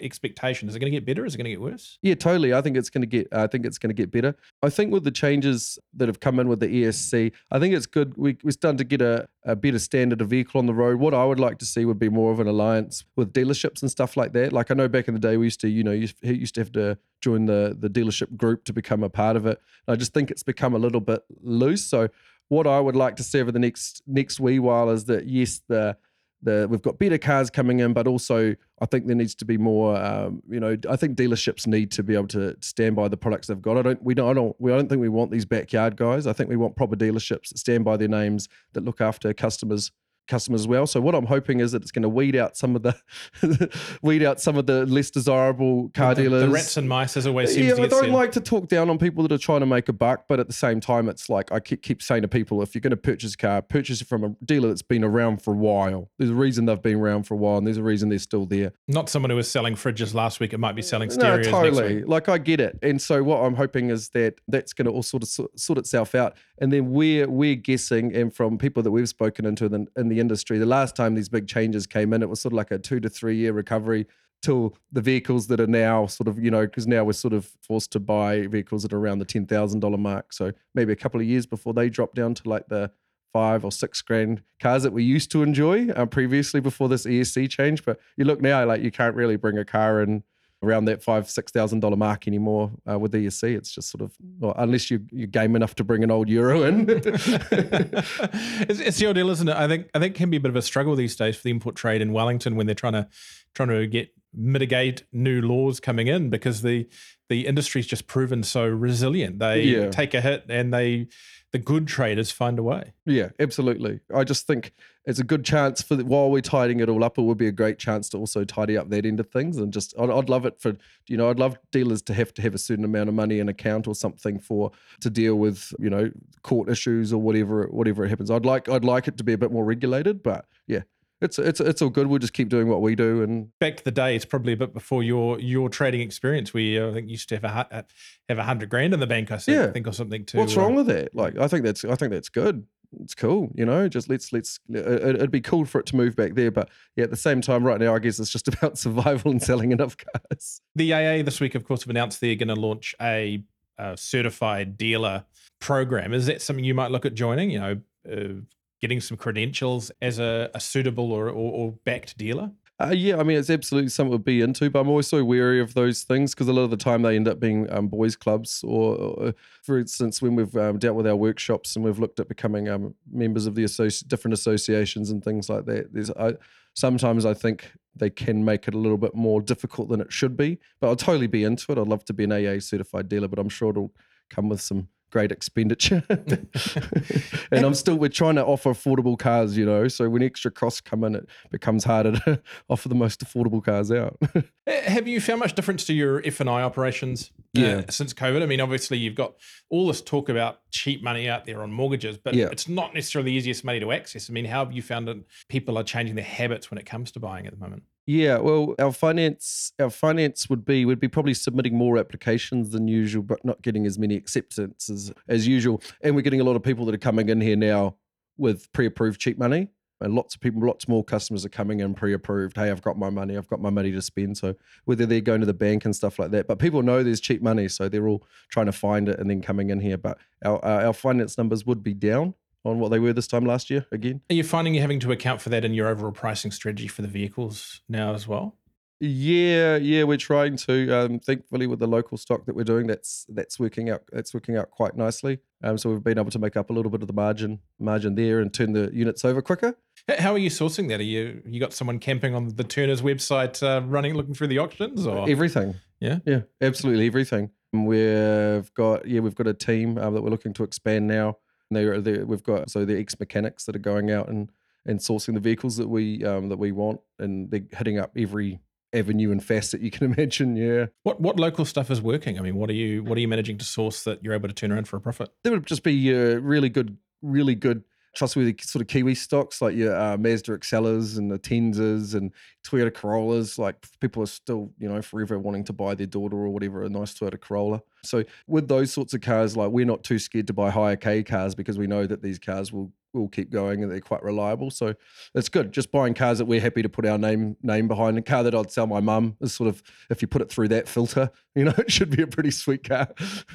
expectation? 0.00 0.68
Is 0.68 0.74
it 0.74 0.80
going 0.80 0.90
to 0.90 0.96
get 0.98 1.06
better? 1.06 1.24
Is 1.24 1.36
it 1.36 1.38
going 1.38 1.44
to 1.44 1.50
get 1.52 1.60
worse? 1.60 1.96
Yeah, 2.02 2.16
totally. 2.16 2.52
I 2.52 2.60
think 2.60 2.76
it's 2.76 2.90
going 2.90 3.02
to 3.02 3.06
get. 3.06 3.28
I 3.30 3.46
think 3.46 3.64
it's 3.64 3.78
going 3.78 3.90
to 3.90 3.94
get 3.94 4.10
better. 4.10 4.34
I 4.64 4.68
think 4.68 4.92
with 4.92 5.04
the 5.04 5.12
changes 5.12 5.78
that 5.94 6.08
have 6.08 6.18
come 6.18 6.40
in 6.40 6.48
with 6.48 6.58
the 6.58 6.66
ESC, 6.66 7.30
I 7.52 7.60
think 7.60 7.72
it's 7.72 7.86
good. 7.86 8.16
We 8.16 8.36
we're 8.42 8.50
starting 8.50 8.78
to 8.78 8.84
get 8.84 9.00
a, 9.00 9.28
a 9.44 9.54
better 9.54 9.78
standard 9.78 10.20
of 10.20 10.30
vehicle 10.30 10.58
on 10.58 10.66
the 10.66 10.74
road. 10.74 10.98
What 10.98 11.14
I 11.14 11.24
would 11.24 11.38
like 11.38 11.58
to 11.58 11.64
see 11.64 11.84
would 11.84 12.00
be 12.00 12.08
more 12.08 12.32
of 12.32 12.40
an 12.40 12.48
alliance 12.48 13.04
with 13.14 13.32
dealerships 13.32 13.80
and 13.80 13.88
stuff 13.88 14.16
like 14.16 14.32
that. 14.32 14.52
Like 14.52 14.72
I 14.72 14.74
know 14.74 14.88
back 14.88 15.06
in 15.06 15.14
the 15.14 15.20
day 15.20 15.36
we 15.36 15.46
used 15.46 15.60
to, 15.60 15.68
you 15.68 15.84
know, 15.84 15.92
you 15.92 16.08
used 16.20 16.56
to 16.56 16.60
have 16.62 16.72
to 16.72 16.98
join 17.20 17.46
the 17.46 17.76
the 17.78 17.88
dealership 17.88 18.36
group 18.36 18.64
to 18.64 18.72
become 18.72 19.04
a 19.04 19.08
part 19.08 19.36
of 19.36 19.46
it. 19.46 19.60
I 19.86 19.94
just 19.94 20.12
think 20.12 20.32
it's 20.32 20.42
become 20.42 20.74
a 20.74 20.78
little 20.78 21.00
bit 21.00 21.22
loose. 21.40 21.84
So 21.84 22.08
what 22.52 22.66
I 22.66 22.78
would 22.78 22.96
like 22.96 23.16
to 23.16 23.22
see 23.22 23.40
over 23.40 23.50
the 23.50 23.58
next 23.58 24.02
next 24.06 24.38
wee 24.38 24.58
while 24.58 24.90
is 24.90 25.06
that 25.06 25.26
yes, 25.26 25.62
the 25.68 25.96
the 26.42 26.66
we've 26.68 26.82
got 26.82 26.98
better 26.98 27.16
cars 27.16 27.48
coming 27.48 27.80
in, 27.80 27.94
but 27.94 28.06
also 28.06 28.54
I 28.78 28.86
think 28.86 29.06
there 29.06 29.16
needs 29.16 29.34
to 29.36 29.46
be 29.46 29.56
more. 29.56 29.96
Um, 29.96 30.42
you 30.50 30.60
know, 30.60 30.76
I 30.86 30.96
think 30.96 31.16
dealerships 31.16 31.66
need 31.66 31.90
to 31.92 32.02
be 32.02 32.14
able 32.14 32.28
to 32.28 32.54
stand 32.60 32.94
by 32.94 33.08
the 33.08 33.16
products 33.16 33.46
they've 33.46 33.62
got. 33.62 33.78
I 33.78 33.82
don't. 33.82 34.02
We 34.02 34.14
don't. 34.14 34.28
I 34.28 34.34
don't. 34.34 34.54
We 34.58 34.70
I 34.70 34.76
don't 34.76 34.86
think 34.90 35.00
we 35.00 35.08
want 35.08 35.30
these 35.30 35.46
backyard 35.46 35.96
guys. 35.96 36.26
I 36.26 36.34
think 36.34 36.50
we 36.50 36.56
want 36.56 36.76
proper 36.76 36.94
dealerships 36.94 37.48
that 37.48 37.58
stand 37.58 37.86
by 37.86 37.96
their 37.96 38.08
names 38.08 38.50
that 38.74 38.84
look 38.84 39.00
after 39.00 39.32
customers 39.32 39.90
customers 40.28 40.62
as 40.62 40.68
well. 40.68 40.86
So 40.86 41.00
what 41.00 41.14
I'm 41.14 41.26
hoping 41.26 41.60
is 41.60 41.72
that 41.72 41.82
it's 41.82 41.90
going 41.90 42.02
to 42.02 42.08
weed 42.08 42.36
out 42.36 42.56
some 42.56 42.76
of 42.76 42.82
the 42.82 43.70
weed 44.02 44.22
out 44.22 44.40
some 44.40 44.56
of 44.56 44.66
the 44.66 44.86
less 44.86 45.10
desirable 45.10 45.90
car 45.94 46.14
the, 46.14 46.22
dealers. 46.22 46.42
The 46.42 46.48
rats 46.48 46.76
and 46.76 46.88
mice 46.88 47.16
as 47.16 47.26
always. 47.26 47.56
yeah, 47.56 47.74
I 47.74 47.86
don't 47.86 48.10
like 48.10 48.32
to 48.32 48.40
talk 48.40 48.68
down 48.68 48.90
on 48.90 48.98
people 48.98 49.22
that 49.22 49.32
are 49.32 49.38
trying 49.38 49.60
to 49.60 49.66
make 49.66 49.88
a 49.88 49.92
buck, 49.92 50.24
but 50.28 50.40
at 50.40 50.46
the 50.46 50.52
same 50.52 50.80
time, 50.80 51.08
it's 51.08 51.28
like 51.28 51.52
I 51.52 51.60
keep, 51.60 51.82
keep 51.82 52.02
saying 52.02 52.22
to 52.22 52.28
people, 52.28 52.62
if 52.62 52.74
you're 52.74 52.80
going 52.80 52.90
to 52.90 52.96
purchase 52.96 53.34
a 53.34 53.36
car, 53.36 53.62
purchase 53.62 54.00
it 54.00 54.08
from 54.08 54.24
a 54.24 54.30
dealer 54.44 54.68
that's 54.68 54.82
been 54.82 55.04
around 55.04 55.42
for 55.42 55.54
a 55.54 55.56
while. 55.56 56.10
There's 56.18 56.30
a 56.30 56.34
reason 56.34 56.66
they've 56.66 56.80
been 56.80 56.96
around 56.96 57.24
for 57.24 57.34
a 57.34 57.36
while, 57.36 57.58
and 57.58 57.66
there's 57.66 57.76
a 57.76 57.82
reason 57.82 58.08
they're 58.08 58.18
still 58.18 58.46
there. 58.46 58.72
Not 58.88 59.08
someone 59.08 59.30
who 59.30 59.36
was 59.36 59.50
selling 59.50 59.74
fridges 59.74 60.14
last 60.14 60.40
week. 60.40 60.52
It 60.52 60.58
might 60.58 60.74
be 60.74 60.82
selling 60.82 61.10
stereos. 61.10 61.46
No, 61.46 61.52
totally. 61.52 62.02
Like 62.04 62.28
I 62.28 62.38
get 62.38 62.60
it, 62.60 62.78
and 62.82 63.00
so 63.00 63.22
what 63.22 63.38
I'm 63.38 63.54
hoping 63.54 63.90
is 63.90 64.10
that 64.10 64.34
that's 64.48 64.72
going 64.72 64.86
to 64.86 64.92
all 64.92 65.02
sort 65.02 65.22
of 65.22 65.28
sort 65.28 65.78
itself 65.78 66.14
out, 66.14 66.36
and 66.62 66.72
then 66.72 66.92
we're 66.92 67.28
we're 67.28 67.56
guessing, 67.56 68.14
and 68.14 68.32
from 68.32 68.56
people 68.56 68.84
that 68.84 68.92
we've 68.92 69.08
spoken 69.08 69.44
into 69.44 69.66
in, 69.66 69.88
in 69.96 70.08
the 70.08 70.20
industry, 70.20 70.58
the 70.58 70.64
last 70.64 70.94
time 70.94 71.16
these 71.16 71.28
big 71.28 71.48
changes 71.48 71.88
came 71.88 72.12
in, 72.12 72.22
it 72.22 72.28
was 72.28 72.40
sort 72.40 72.52
of 72.52 72.56
like 72.56 72.70
a 72.70 72.78
two 72.78 73.00
to 73.00 73.08
three 73.08 73.36
year 73.36 73.52
recovery 73.52 74.06
till 74.42 74.76
the 74.92 75.00
vehicles 75.00 75.48
that 75.48 75.60
are 75.60 75.66
now 75.66 76.06
sort 76.06 76.28
of, 76.28 76.38
you 76.38 76.52
know, 76.52 76.64
because 76.64 76.86
now 76.86 77.02
we're 77.02 77.12
sort 77.12 77.34
of 77.34 77.50
forced 77.66 77.90
to 77.92 78.00
buy 78.00 78.46
vehicles 78.46 78.82
that 78.84 78.92
are 78.92 78.98
around 78.98 79.18
the 79.18 79.26
$10,000 79.26 79.98
mark. 79.98 80.32
So 80.32 80.52
maybe 80.74 80.92
a 80.92 80.96
couple 80.96 81.20
of 81.20 81.26
years 81.26 81.46
before 81.46 81.72
they 81.72 81.88
drop 81.88 82.14
down 82.14 82.34
to 82.34 82.48
like 82.48 82.68
the 82.68 82.90
five 83.32 83.64
or 83.64 83.72
six 83.72 84.02
grand 84.02 84.42
cars 84.60 84.82
that 84.82 84.92
we 84.92 85.02
used 85.02 85.30
to 85.30 85.42
enjoy 85.42 85.88
uh, 85.90 86.06
previously 86.06 86.60
before 86.60 86.88
this 86.88 87.06
ESC 87.06 87.50
change. 87.50 87.84
But 87.84 87.98
you 88.16 88.24
look 88.24 88.40
now, 88.40 88.64
like 88.66 88.82
you 88.82 88.90
can't 88.90 89.14
really 89.14 89.36
bring 89.36 89.58
a 89.58 89.64
car 89.64 90.02
in 90.02 90.22
around 90.62 90.84
that 90.86 91.02
five 91.02 91.28
six 91.28 91.50
thousand 91.52 91.80
dollar 91.80 91.96
mark 91.96 92.26
anymore 92.26 92.70
uh, 92.90 92.98
with 92.98 93.12
ESC. 93.12 93.56
It's 93.56 93.70
just 93.70 93.90
sort 93.90 94.02
of 94.02 94.12
well, 94.38 94.54
unless 94.56 94.90
you 94.90 95.04
you 95.10 95.26
game 95.26 95.56
enough 95.56 95.74
to 95.76 95.84
bring 95.84 96.02
an 96.04 96.10
old 96.10 96.28
euro 96.28 96.62
in. 96.62 96.86
it's, 96.88 98.80
it's 98.80 98.98
the 98.98 99.12
deal, 99.14 99.30
isn't 99.30 99.48
it? 99.48 99.56
I 99.56 99.68
think 99.68 99.88
I 99.94 99.98
think 99.98 100.14
it 100.14 100.18
can 100.18 100.30
be 100.30 100.36
a 100.36 100.40
bit 100.40 100.50
of 100.50 100.56
a 100.56 100.62
struggle 100.62 100.94
these 100.94 101.16
days 101.16 101.36
for 101.36 101.42
the 101.42 101.50
import 101.50 101.76
trade 101.76 102.00
in 102.00 102.12
Wellington 102.12 102.56
when 102.56 102.66
they're 102.66 102.74
trying 102.74 102.94
to 102.94 103.08
trying 103.54 103.68
to 103.70 103.86
get 103.86 104.10
mitigate 104.34 105.04
new 105.12 105.42
laws 105.42 105.78
coming 105.80 106.06
in 106.06 106.30
because 106.30 106.62
the 106.62 106.88
the 107.28 107.46
industry's 107.46 107.86
just 107.86 108.06
proven 108.06 108.42
so 108.42 108.66
resilient. 108.66 109.38
They 109.38 109.62
yeah. 109.62 109.90
take 109.90 110.14
a 110.14 110.20
hit 110.20 110.44
and 110.48 110.72
they 110.72 111.08
the 111.52 111.58
good 111.58 111.86
traders 111.86 112.30
find 112.30 112.58
a 112.58 112.62
way. 112.62 112.94
Yeah, 113.04 113.28
absolutely. 113.38 114.00
I 114.14 114.24
just 114.24 114.46
think 114.46 114.72
it's 115.04 115.18
a 115.18 115.24
good 115.24 115.44
chance 115.44 115.82
for 115.82 115.96
the, 115.96 116.04
while 116.04 116.30
we're 116.30 116.40
tidying 116.40 116.80
it 116.80 116.88
all 116.88 117.04
up, 117.04 117.18
it 117.18 117.22
would 117.22 117.36
be 117.36 117.46
a 117.46 117.52
great 117.52 117.78
chance 117.78 118.08
to 118.10 118.18
also 118.18 118.44
tidy 118.44 118.78
up 118.78 118.88
that 118.88 119.04
end 119.04 119.20
of 119.20 119.28
things. 119.30 119.58
And 119.58 119.70
just, 119.70 119.94
I'd, 119.98 120.08
I'd, 120.08 120.30
love 120.30 120.46
it 120.46 120.60
for, 120.60 120.76
you 121.08 121.18
know, 121.18 121.28
I'd 121.28 121.38
love 121.38 121.58
dealers 121.70 122.00
to 122.02 122.14
have 122.14 122.32
to 122.34 122.42
have 122.42 122.54
a 122.54 122.58
certain 122.58 122.86
amount 122.86 123.10
of 123.10 123.14
money 123.14 123.38
in 123.38 123.50
account 123.50 123.86
or 123.86 123.94
something 123.94 124.38
for 124.38 124.70
to 125.00 125.10
deal 125.10 125.34
with, 125.34 125.74
you 125.78 125.90
know, 125.90 126.10
court 126.42 126.70
issues 126.70 127.12
or 127.12 127.20
whatever, 127.20 127.66
whatever 127.66 128.04
it 128.04 128.08
happens. 128.08 128.30
I'd 128.30 128.46
like, 128.46 128.70
I'd 128.70 128.84
like 128.84 129.06
it 129.06 129.18
to 129.18 129.24
be 129.24 129.34
a 129.34 129.38
bit 129.38 129.52
more 129.52 129.64
regulated, 129.64 130.22
but 130.22 130.46
yeah, 130.66 130.82
it's 131.22 131.38
it's 131.38 131.60
it's 131.60 131.80
all 131.80 131.88
good. 131.88 132.08
We'll 132.08 132.18
just 132.18 132.32
keep 132.32 132.48
doing 132.48 132.68
what 132.68 132.82
we 132.82 132.94
do. 132.94 133.22
And 133.22 133.56
back 133.58 133.76
to 133.76 133.84
the 133.84 133.90
day, 133.90 134.16
it's 134.16 134.24
probably 134.24 134.52
a 134.52 134.56
bit 134.56 134.74
before 134.74 135.02
your 135.02 135.38
your 135.38 135.68
trading 135.68 136.00
experience. 136.00 136.52
We 136.52 136.78
uh, 136.78 136.90
I 136.90 136.92
think 136.92 137.08
used 137.08 137.28
to 137.30 137.38
have 137.38 137.44
a 137.44 137.84
have 138.28 138.38
a 138.38 138.42
hundred 138.42 138.68
grand 138.68 138.92
in 138.92 139.00
the 139.00 139.06
bank. 139.06 139.30
I 139.30 139.38
think, 139.38 139.56
yeah. 139.56 139.70
think 139.70 139.86
or 139.86 139.92
something 139.92 140.24
too. 140.24 140.38
What's 140.38 140.56
wrong 140.56 140.72
uh, 140.72 140.76
with 140.76 140.86
that? 140.88 141.14
Like 141.14 141.38
I 141.38 141.48
think 141.48 141.64
that's 141.64 141.84
I 141.84 141.94
think 141.94 142.12
that's 142.12 142.28
good. 142.28 142.66
It's 143.00 143.14
cool, 143.14 143.50
you 143.54 143.64
know. 143.64 143.88
Just 143.88 144.10
let's 144.10 144.32
let's. 144.32 144.58
It, 144.68 145.18
would 145.18 145.30
be 145.30 145.40
cool 145.40 145.64
for 145.64 145.80
it 145.80 145.86
to 145.86 145.96
move 145.96 146.14
back 146.14 146.34
there, 146.34 146.50
but 146.50 146.68
yeah, 146.96 147.04
at 147.04 147.10
the 147.10 147.16
same 147.16 147.40
time, 147.40 147.64
right 147.64 147.80
now, 147.80 147.94
I 147.94 147.98
guess 148.00 148.18
it's 148.18 148.30
just 148.30 148.48
about 148.54 148.76
survival 148.76 149.30
and 149.30 149.42
selling 149.42 149.72
enough 149.72 149.96
cars. 149.96 150.60
The 150.74 150.92
AA 150.92 151.22
this 151.22 151.40
week, 151.40 151.54
of 151.54 151.64
course, 151.64 151.84
have 151.84 151.90
announced 151.90 152.20
they're 152.20 152.34
going 152.34 152.48
to 152.48 152.54
launch 152.54 152.94
a, 153.00 153.42
a 153.78 153.96
certified 153.96 154.76
dealer 154.76 155.24
program. 155.58 156.12
Is 156.12 156.26
that 156.26 156.42
something 156.42 156.64
you 156.64 156.74
might 156.74 156.90
look 156.90 157.06
at 157.06 157.14
joining? 157.14 157.50
You 157.50 157.60
know, 157.60 157.80
uh, 158.12 158.40
getting 158.82 159.00
some 159.00 159.16
credentials 159.16 159.90
as 160.02 160.18
a, 160.18 160.50
a 160.54 160.60
suitable 160.60 161.12
or, 161.12 161.28
or, 161.28 161.52
or, 161.52 161.72
backed 161.84 162.18
dealer? 162.18 162.50
Uh, 162.80 162.90
yeah, 162.90 163.16
I 163.16 163.22
mean, 163.22 163.38
it's 163.38 163.48
absolutely 163.48 163.90
something 163.90 164.12
to 164.12 164.18
be 164.18 164.40
into, 164.40 164.68
but 164.68 164.80
I'm 164.80 164.88
always 164.88 165.06
so 165.06 165.22
wary 165.22 165.60
of 165.60 165.74
those 165.74 166.02
things 166.02 166.34
because 166.34 166.48
a 166.48 166.52
lot 166.52 166.62
of 166.62 166.70
the 166.70 166.76
time 166.76 167.02
they 167.02 167.14
end 167.14 167.28
up 167.28 167.38
being 167.38 167.72
um, 167.72 167.86
boys' 167.86 168.16
clubs. 168.16 168.64
Or, 168.64 168.96
or, 168.96 169.34
for 169.62 169.78
instance, 169.78 170.20
when 170.20 170.34
we've 170.34 170.56
um, 170.56 170.78
dealt 170.78 170.96
with 170.96 171.06
our 171.06 171.14
workshops 171.14 171.76
and 171.76 171.84
we've 171.84 172.00
looked 172.00 172.18
at 172.18 172.26
becoming 172.26 172.68
um, 172.68 172.94
members 173.10 173.46
of 173.46 173.54
the 173.54 173.62
associ- 173.62 174.08
different 174.08 174.34
associations 174.34 175.10
and 175.10 175.22
things 175.22 175.48
like 175.48 175.64
that, 175.66 175.92
there's 175.92 176.10
I, 176.10 176.34
sometimes 176.74 177.24
I 177.24 177.34
think 177.34 177.70
they 177.94 178.10
can 178.10 178.44
make 178.44 178.66
it 178.66 178.74
a 178.74 178.78
little 178.78 178.98
bit 178.98 179.14
more 179.14 179.40
difficult 179.40 179.88
than 179.88 180.00
it 180.00 180.12
should 180.12 180.36
be. 180.36 180.58
But 180.80 180.88
I'll 180.88 180.96
totally 180.96 181.28
be 181.28 181.44
into 181.44 181.70
it. 181.70 181.78
I'd 181.78 181.86
love 181.86 182.04
to 182.06 182.12
be 182.12 182.24
an 182.24 182.32
AA 182.32 182.58
certified 182.58 183.08
dealer, 183.08 183.28
but 183.28 183.38
I'm 183.38 183.50
sure 183.50 183.70
it'll 183.70 183.94
come 184.28 184.48
with 184.48 184.60
some 184.60 184.88
great 185.12 185.30
expenditure. 185.30 186.02
and 186.08 187.64
I'm 187.64 187.74
still 187.74 187.96
we're 187.96 188.08
trying 188.08 188.34
to 188.36 188.44
offer 188.44 188.70
affordable 188.70 189.16
cars, 189.16 189.56
you 189.56 189.64
know. 189.64 189.86
So 189.86 190.08
when 190.08 190.22
extra 190.22 190.50
costs 190.50 190.80
come 190.80 191.04
in, 191.04 191.14
it 191.14 191.28
becomes 191.50 191.84
harder 191.84 192.12
to 192.12 192.42
offer 192.68 192.88
the 192.88 192.94
most 192.96 193.24
affordable 193.24 193.62
cars 193.62 193.92
out. 193.92 194.18
Have 194.66 195.06
you 195.06 195.20
found 195.20 195.40
much 195.40 195.54
difference 195.54 195.84
to 195.84 195.92
your 195.92 196.22
F 196.24 196.40
and 196.40 196.50
I 196.50 196.62
operations 196.62 197.30
uh, 197.56 197.60
yeah. 197.60 197.82
since 197.90 198.12
COVID? 198.14 198.42
I 198.42 198.46
mean, 198.46 198.60
obviously 198.60 198.98
you've 198.98 199.14
got 199.14 199.34
all 199.70 199.86
this 199.86 200.00
talk 200.00 200.28
about 200.28 200.60
cheap 200.70 201.02
money 201.02 201.28
out 201.28 201.44
there 201.44 201.62
on 201.62 201.70
mortgages, 201.70 202.16
but 202.16 202.34
yeah. 202.34 202.48
it's 202.50 202.68
not 202.68 202.94
necessarily 202.94 203.30
the 203.30 203.36
easiest 203.36 203.64
money 203.64 203.78
to 203.80 203.92
access. 203.92 204.28
I 204.28 204.32
mean, 204.32 204.46
how 204.46 204.64
have 204.64 204.72
you 204.72 204.82
found 204.82 205.06
that 205.08 205.18
people 205.48 205.78
are 205.78 205.84
changing 205.84 206.16
their 206.16 206.24
habits 206.24 206.70
when 206.70 206.78
it 206.78 206.86
comes 206.86 207.12
to 207.12 207.20
buying 207.20 207.46
at 207.46 207.52
the 207.52 207.60
moment? 207.60 207.84
Yeah, 208.06 208.38
well, 208.38 208.74
our 208.80 208.92
finance 208.92 209.72
our 209.78 209.90
finance 209.90 210.50
would 210.50 210.64
be 210.64 210.84
would 210.84 210.98
be 210.98 211.06
probably 211.06 211.34
submitting 211.34 211.76
more 211.76 211.98
applications 211.98 212.70
than 212.70 212.88
usual, 212.88 213.22
but 213.22 213.44
not 213.44 213.62
getting 213.62 213.86
as 213.86 213.96
many 213.96 214.16
acceptances 214.16 215.12
as 215.28 215.46
usual. 215.46 215.80
And 216.00 216.16
we're 216.16 216.22
getting 216.22 216.40
a 216.40 216.44
lot 216.44 216.56
of 216.56 216.64
people 216.64 216.84
that 216.86 216.94
are 216.94 216.98
coming 216.98 217.28
in 217.28 217.40
here 217.40 217.56
now 217.56 217.94
with 218.36 218.72
pre-approved 218.72 219.20
cheap 219.20 219.38
money, 219.38 219.68
and 220.00 220.14
lots 220.14 220.34
of 220.34 220.40
people, 220.40 220.66
lots 220.66 220.88
more 220.88 221.04
customers 221.04 221.44
are 221.44 221.50
coming 221.50 221.78
in 221.78 221.94
pre-approved. 221.94 222.56
Hey, 222.56 222.72
I've 222.72 222.82
got 222.82 222.98
my 222.98 223.08
money, 223.08 223.36
I've 223.36 223.46
got 223.46 223.60
my 223.60 223.70
money 223.70 223.92
to 223.92 224.02
spend. 224.02 224.36
So 224.36 224.56
whether 224.84 225.06
they're 225.06 225.20
going 225.20 225.40
to 225.40 225.46
the 225.46 225.54
bank 225.54 225.84
and 225.84 225.94
stuff 225.94 226.18
like 226.18 226.32
that, 226.32 226.48
but 226.48 226.58
people 226.58 226.82
know 226.82 227.04
there's 227.04 227.20
cheap 227.20 227.40
money, 227.40 227.68
so 227.68 227.88
they're 227.88 228.08
all 228.08 228.26
trying 228.50 228.66
to 228.66 228.72
find 228.72 229.08
it 229.08 229.20
and 229.20 229.30
then 229.30 229.42
coming 229.42 229.70
in 229.70 229.78
here. 229.78 229.96
But 229.96 230.18
our 230.44 230.64
uh, 230.64 230.86
our 230.86 230.92
finance 230.92 231.38
numbers 231.38 231.64
would 231.66 231.84
be 231.84 231.94
down 231.94 232.34
on 232.64 232.78
what 232.78 232.90
they 232.90 232.98
were 232.98 233.12
this 233.12 233.26
time 233.26 233.44
last 233.44 233.70
year 233.70 233.86
again. 233.92 234.20
Are 234.30 234.34
you 234.34 234.44
finding 234.44 234.74
you're 234.74 234.82
having 234.82 235.00
to 235.00 235.12
account 235.12 235.40
for 235.40 235.48
that 235.50 235.64
in 235.64 235.74
your 235.74 235.88
overall 235.88 236.12
pricing 236.12 236.50
strategy 236.50 236.88
for 236.88 237.02
the 237.02 237.08
vehicles 237.08 237.80
now 237.88 238.14
as 238.14 238.26
well? 238.26 238.56
Yeah, 239.04 239.78
yeah, 239.78 240.04
we're 240.04 240.16
trying 240.16 240.56
to. 240.58 240.92
Um, 240.96 241.18
thankfully, 241.18 241.66
with 241.66 241.80
the 241.80 241.88
local 241.88 242.16
stock 242.16 242.46
that 242.46 242.54
we're 242.54 242.62
doing, 242.62 242.86
that's 242.86 243.26
that's 243.28 243.58
working 243.58 243.90
out. 243.90 244.02
That's 244.12 244.32
working 244.32 244.56
out 244.56 244.70
quite 244.70 244.96
nicely. 244.96 245.40
Um, 245.64 245.76
so 245.76 245.90
we've 245.90 246.04
been 246.04 246.20
able 246.20 246.30
to 246.30 246.38
make 246.38 246.56
up 246.56 246.70
a 246.70 246.72
little 246.72 246.88
bit 246.88 247.02
of 247.02 247.08
the 247.08 247.12
margin 247.12 247.58
margin 247.80 248.14
there 248.14 248.38
and 248.38 248.54
turn 248.54 248.74
the 248.74 248.90
units 248.94 249.24
over 249.24 249.42
quicker. 249.42 249.76
How 250.20 250.34
are 250.34 250.38
you 250.38 250.50
sourcing 250.50 250.86
that? 250.86 251.00
Are 251.00 251.02
you 251.02 251.42
you 251.44 251.58
got 251.58 251.72
someone 251.72 251.98
camping 251.98 252.36
on 252.36 252.54
the 252.54 252.62
Turners 252.62 253.02
website, 253.02 253.60
uh, 253.60 253.84
running 253.84 254.14
looking 254.14 254.34
through 254.34 254.46
the 254.46 254.58
auctions, 254.58 255.04
or 255.04 255.28
everything? 255.28 255.74
Yeah, 255.98 256.18
yeah, 256.24 256.42
absolutely 256.60 257.08
everything. 257.08 257.50
We've 257.72 258.72
got 258.74 259.08
yeah, 259.08 259.18
we've 259.18 259.34
got 259.34 259.48
a 259.48 259.54
team 259.54 259.98
um, 259.98 260.14
that 260.14 260.22
we're 260.22 260.30
looking 260.30 260.52
to 260.52 260.62
expand 260.62 261.08
now 261.08 261.38
they 261.72 262.00
they 262.00 262.22
we've 262.22 262.42
got 262.42 262.70
so 262.70 262.84
the 262.84 262.98
ex 262.98 263.18
mechanics 263.18 263.64
that 263.64 263.76
are 263.76 263.80
going 263.80 264.10
out 264.10 264.28
and 264.28 264.50
and 264.84 264.98
sourcing 264.98 265.34
the 265.34 265.40
vehicles 265.40 265.76
that 265.76 265.88
we 265.88 266.24
um, 266.24 266.48
that 266.48 266.58
we 266.58 266.72
want, 266.72 267.00
and 267.18 267.50
they're 267.50 267.64
hitting 267.72 267.98
up 267.98 268.12
every 268.16 268.60
avenue 268.94 269.30
and 269.30 269.42
facet 269.42 269.80
you 269.80 269.90
can 269.90 270.12
imagine. 270.12 270.56
Yeah, 270.56 270.86
What 271.02 271.20
what 271.20 271.38
local 271.38 271.64
stuff 271.64 271.90
is 271.90 272.00
working? 272.00 272.38
I 272.38 272.42
mean, 272.42 272.56
what 272.56 272.70
are 272.70 272.74
you 272.74 273.02
what 273.04 273.16
are 273.16 273.20
you 273.20 273.28
managing 273.28 273.58
to 273.58 273.64
source 273.64 274.04
that 274.04 274.22
you're 274.22 274.34
able 274.34 274.48
to 274.48 274.54
turn 274.54 274.72
around 274.72 274.88
for 274.88 274.96
a 274.96 275.00
profit? 275.00 275.30
there 275.44 275.52
would 275.52 275.66
just 275.66 275.82
be 275.82 276.14
uh, 276.14 276.38
really 276.40 276.68
good, 276.68 276.96
really 277.22 277.54
good 277.54 277.84
trustworthy 278.14 278.54
sort 278.60 278.82
of 278.82 278.88
Kiwi 278.88 279.14
stocks 279.14 279.62
like 279.62 279.74
your 279.74 279.96
uh, 279.96 280.18
Mazda 280.18 280.52
Axelas 280.52 281.16
and 281.16 281.30
the 281.30 281.38
Tenzas 281.38 282.14
and 282.14 282.30
Toyota 282.64 282.92
Corollas. 282.92 283.58
Like 283.58 283.76
people 284.00 284.22
are 284.22 284.26
still, 284.26 284.70
you 284.78 284.88
know, 284.88 285.02
forever 285.02 285.38
wanting 285.38 285.64
to 285.64 285.72
buy 285.72 285.94
their 285.94 286.06
daughter 286.06 286.36
or 286.36 286.50
whatever 286.50 286.82
a 286.84 286.88
nice 286.88 287.14
Toyota 287.14 287.40
Corolla. 287.40 287.82
So 288.04 288.24
with 288.46 288.68
those 288.68 288.92
sorts 288.92 289.14
of 289.14 289.20
cars, 289.20 289.56
like 289.56 289.70
we're 289.70 289.86
not 289.86 290.02
too 290.04 290.18
scared 290.18 290.46
to 290.48 290.52
buy 290.52 290.70
higher 290.70 290.96
K 290.96 291.22
cars 291.22 291.54
because 291.54 291.78
we 291.78 291.86
know 291.86 292.06
that 292.06 292.22
these 292.22 292.38
cars 292.38 292.72
will 292.72 292.92
will 293.14 293.28
keep 293.28 293.50
going 293.50 293.82
and 293.82 293.92
they're 293.92 294.00
quite 294.00 294.22
reliable. 294.22 294.70
So 294.70 294.94
it's 295.34 295.50
good. 295.50 295.70
Just 295.70 295.92
buying 295.92 296.14
cars 296.14 296.38
that 296.38 296.46
we're 296.46 296.62
happy 296.62 296.80
to 296.80 296.88
put 296.88 297.04
our 297.04 297.18
name 297.18 297.58
name 297.62 297.86
behind. 297.86 298.16
A 298.16 298.22
car 298.22 298.42
that 298.42 298.54
I'd 298.54 298.70
sell 298.70 298.86
my 298.86 299.00
mum 299.00 299.36
is 299.42 299.52
sort 299.52 299.68
of 299.68 299.82
if 300.08 300.22
you 300.22 300.28
put 300.28 300.40
it 300.40 300.48
through 300.50 300.68
that 300.68 300.88
filter, 300.88 301.30
you 301.54 301.64
know, 301.64 301.74
it 301.76 301.92
should 301.92 302.08
be 302.10 302.22
a 302.22 302.26
pretty 302.26 302.50
sweet 302.50 302.88
car. 302.88 303.08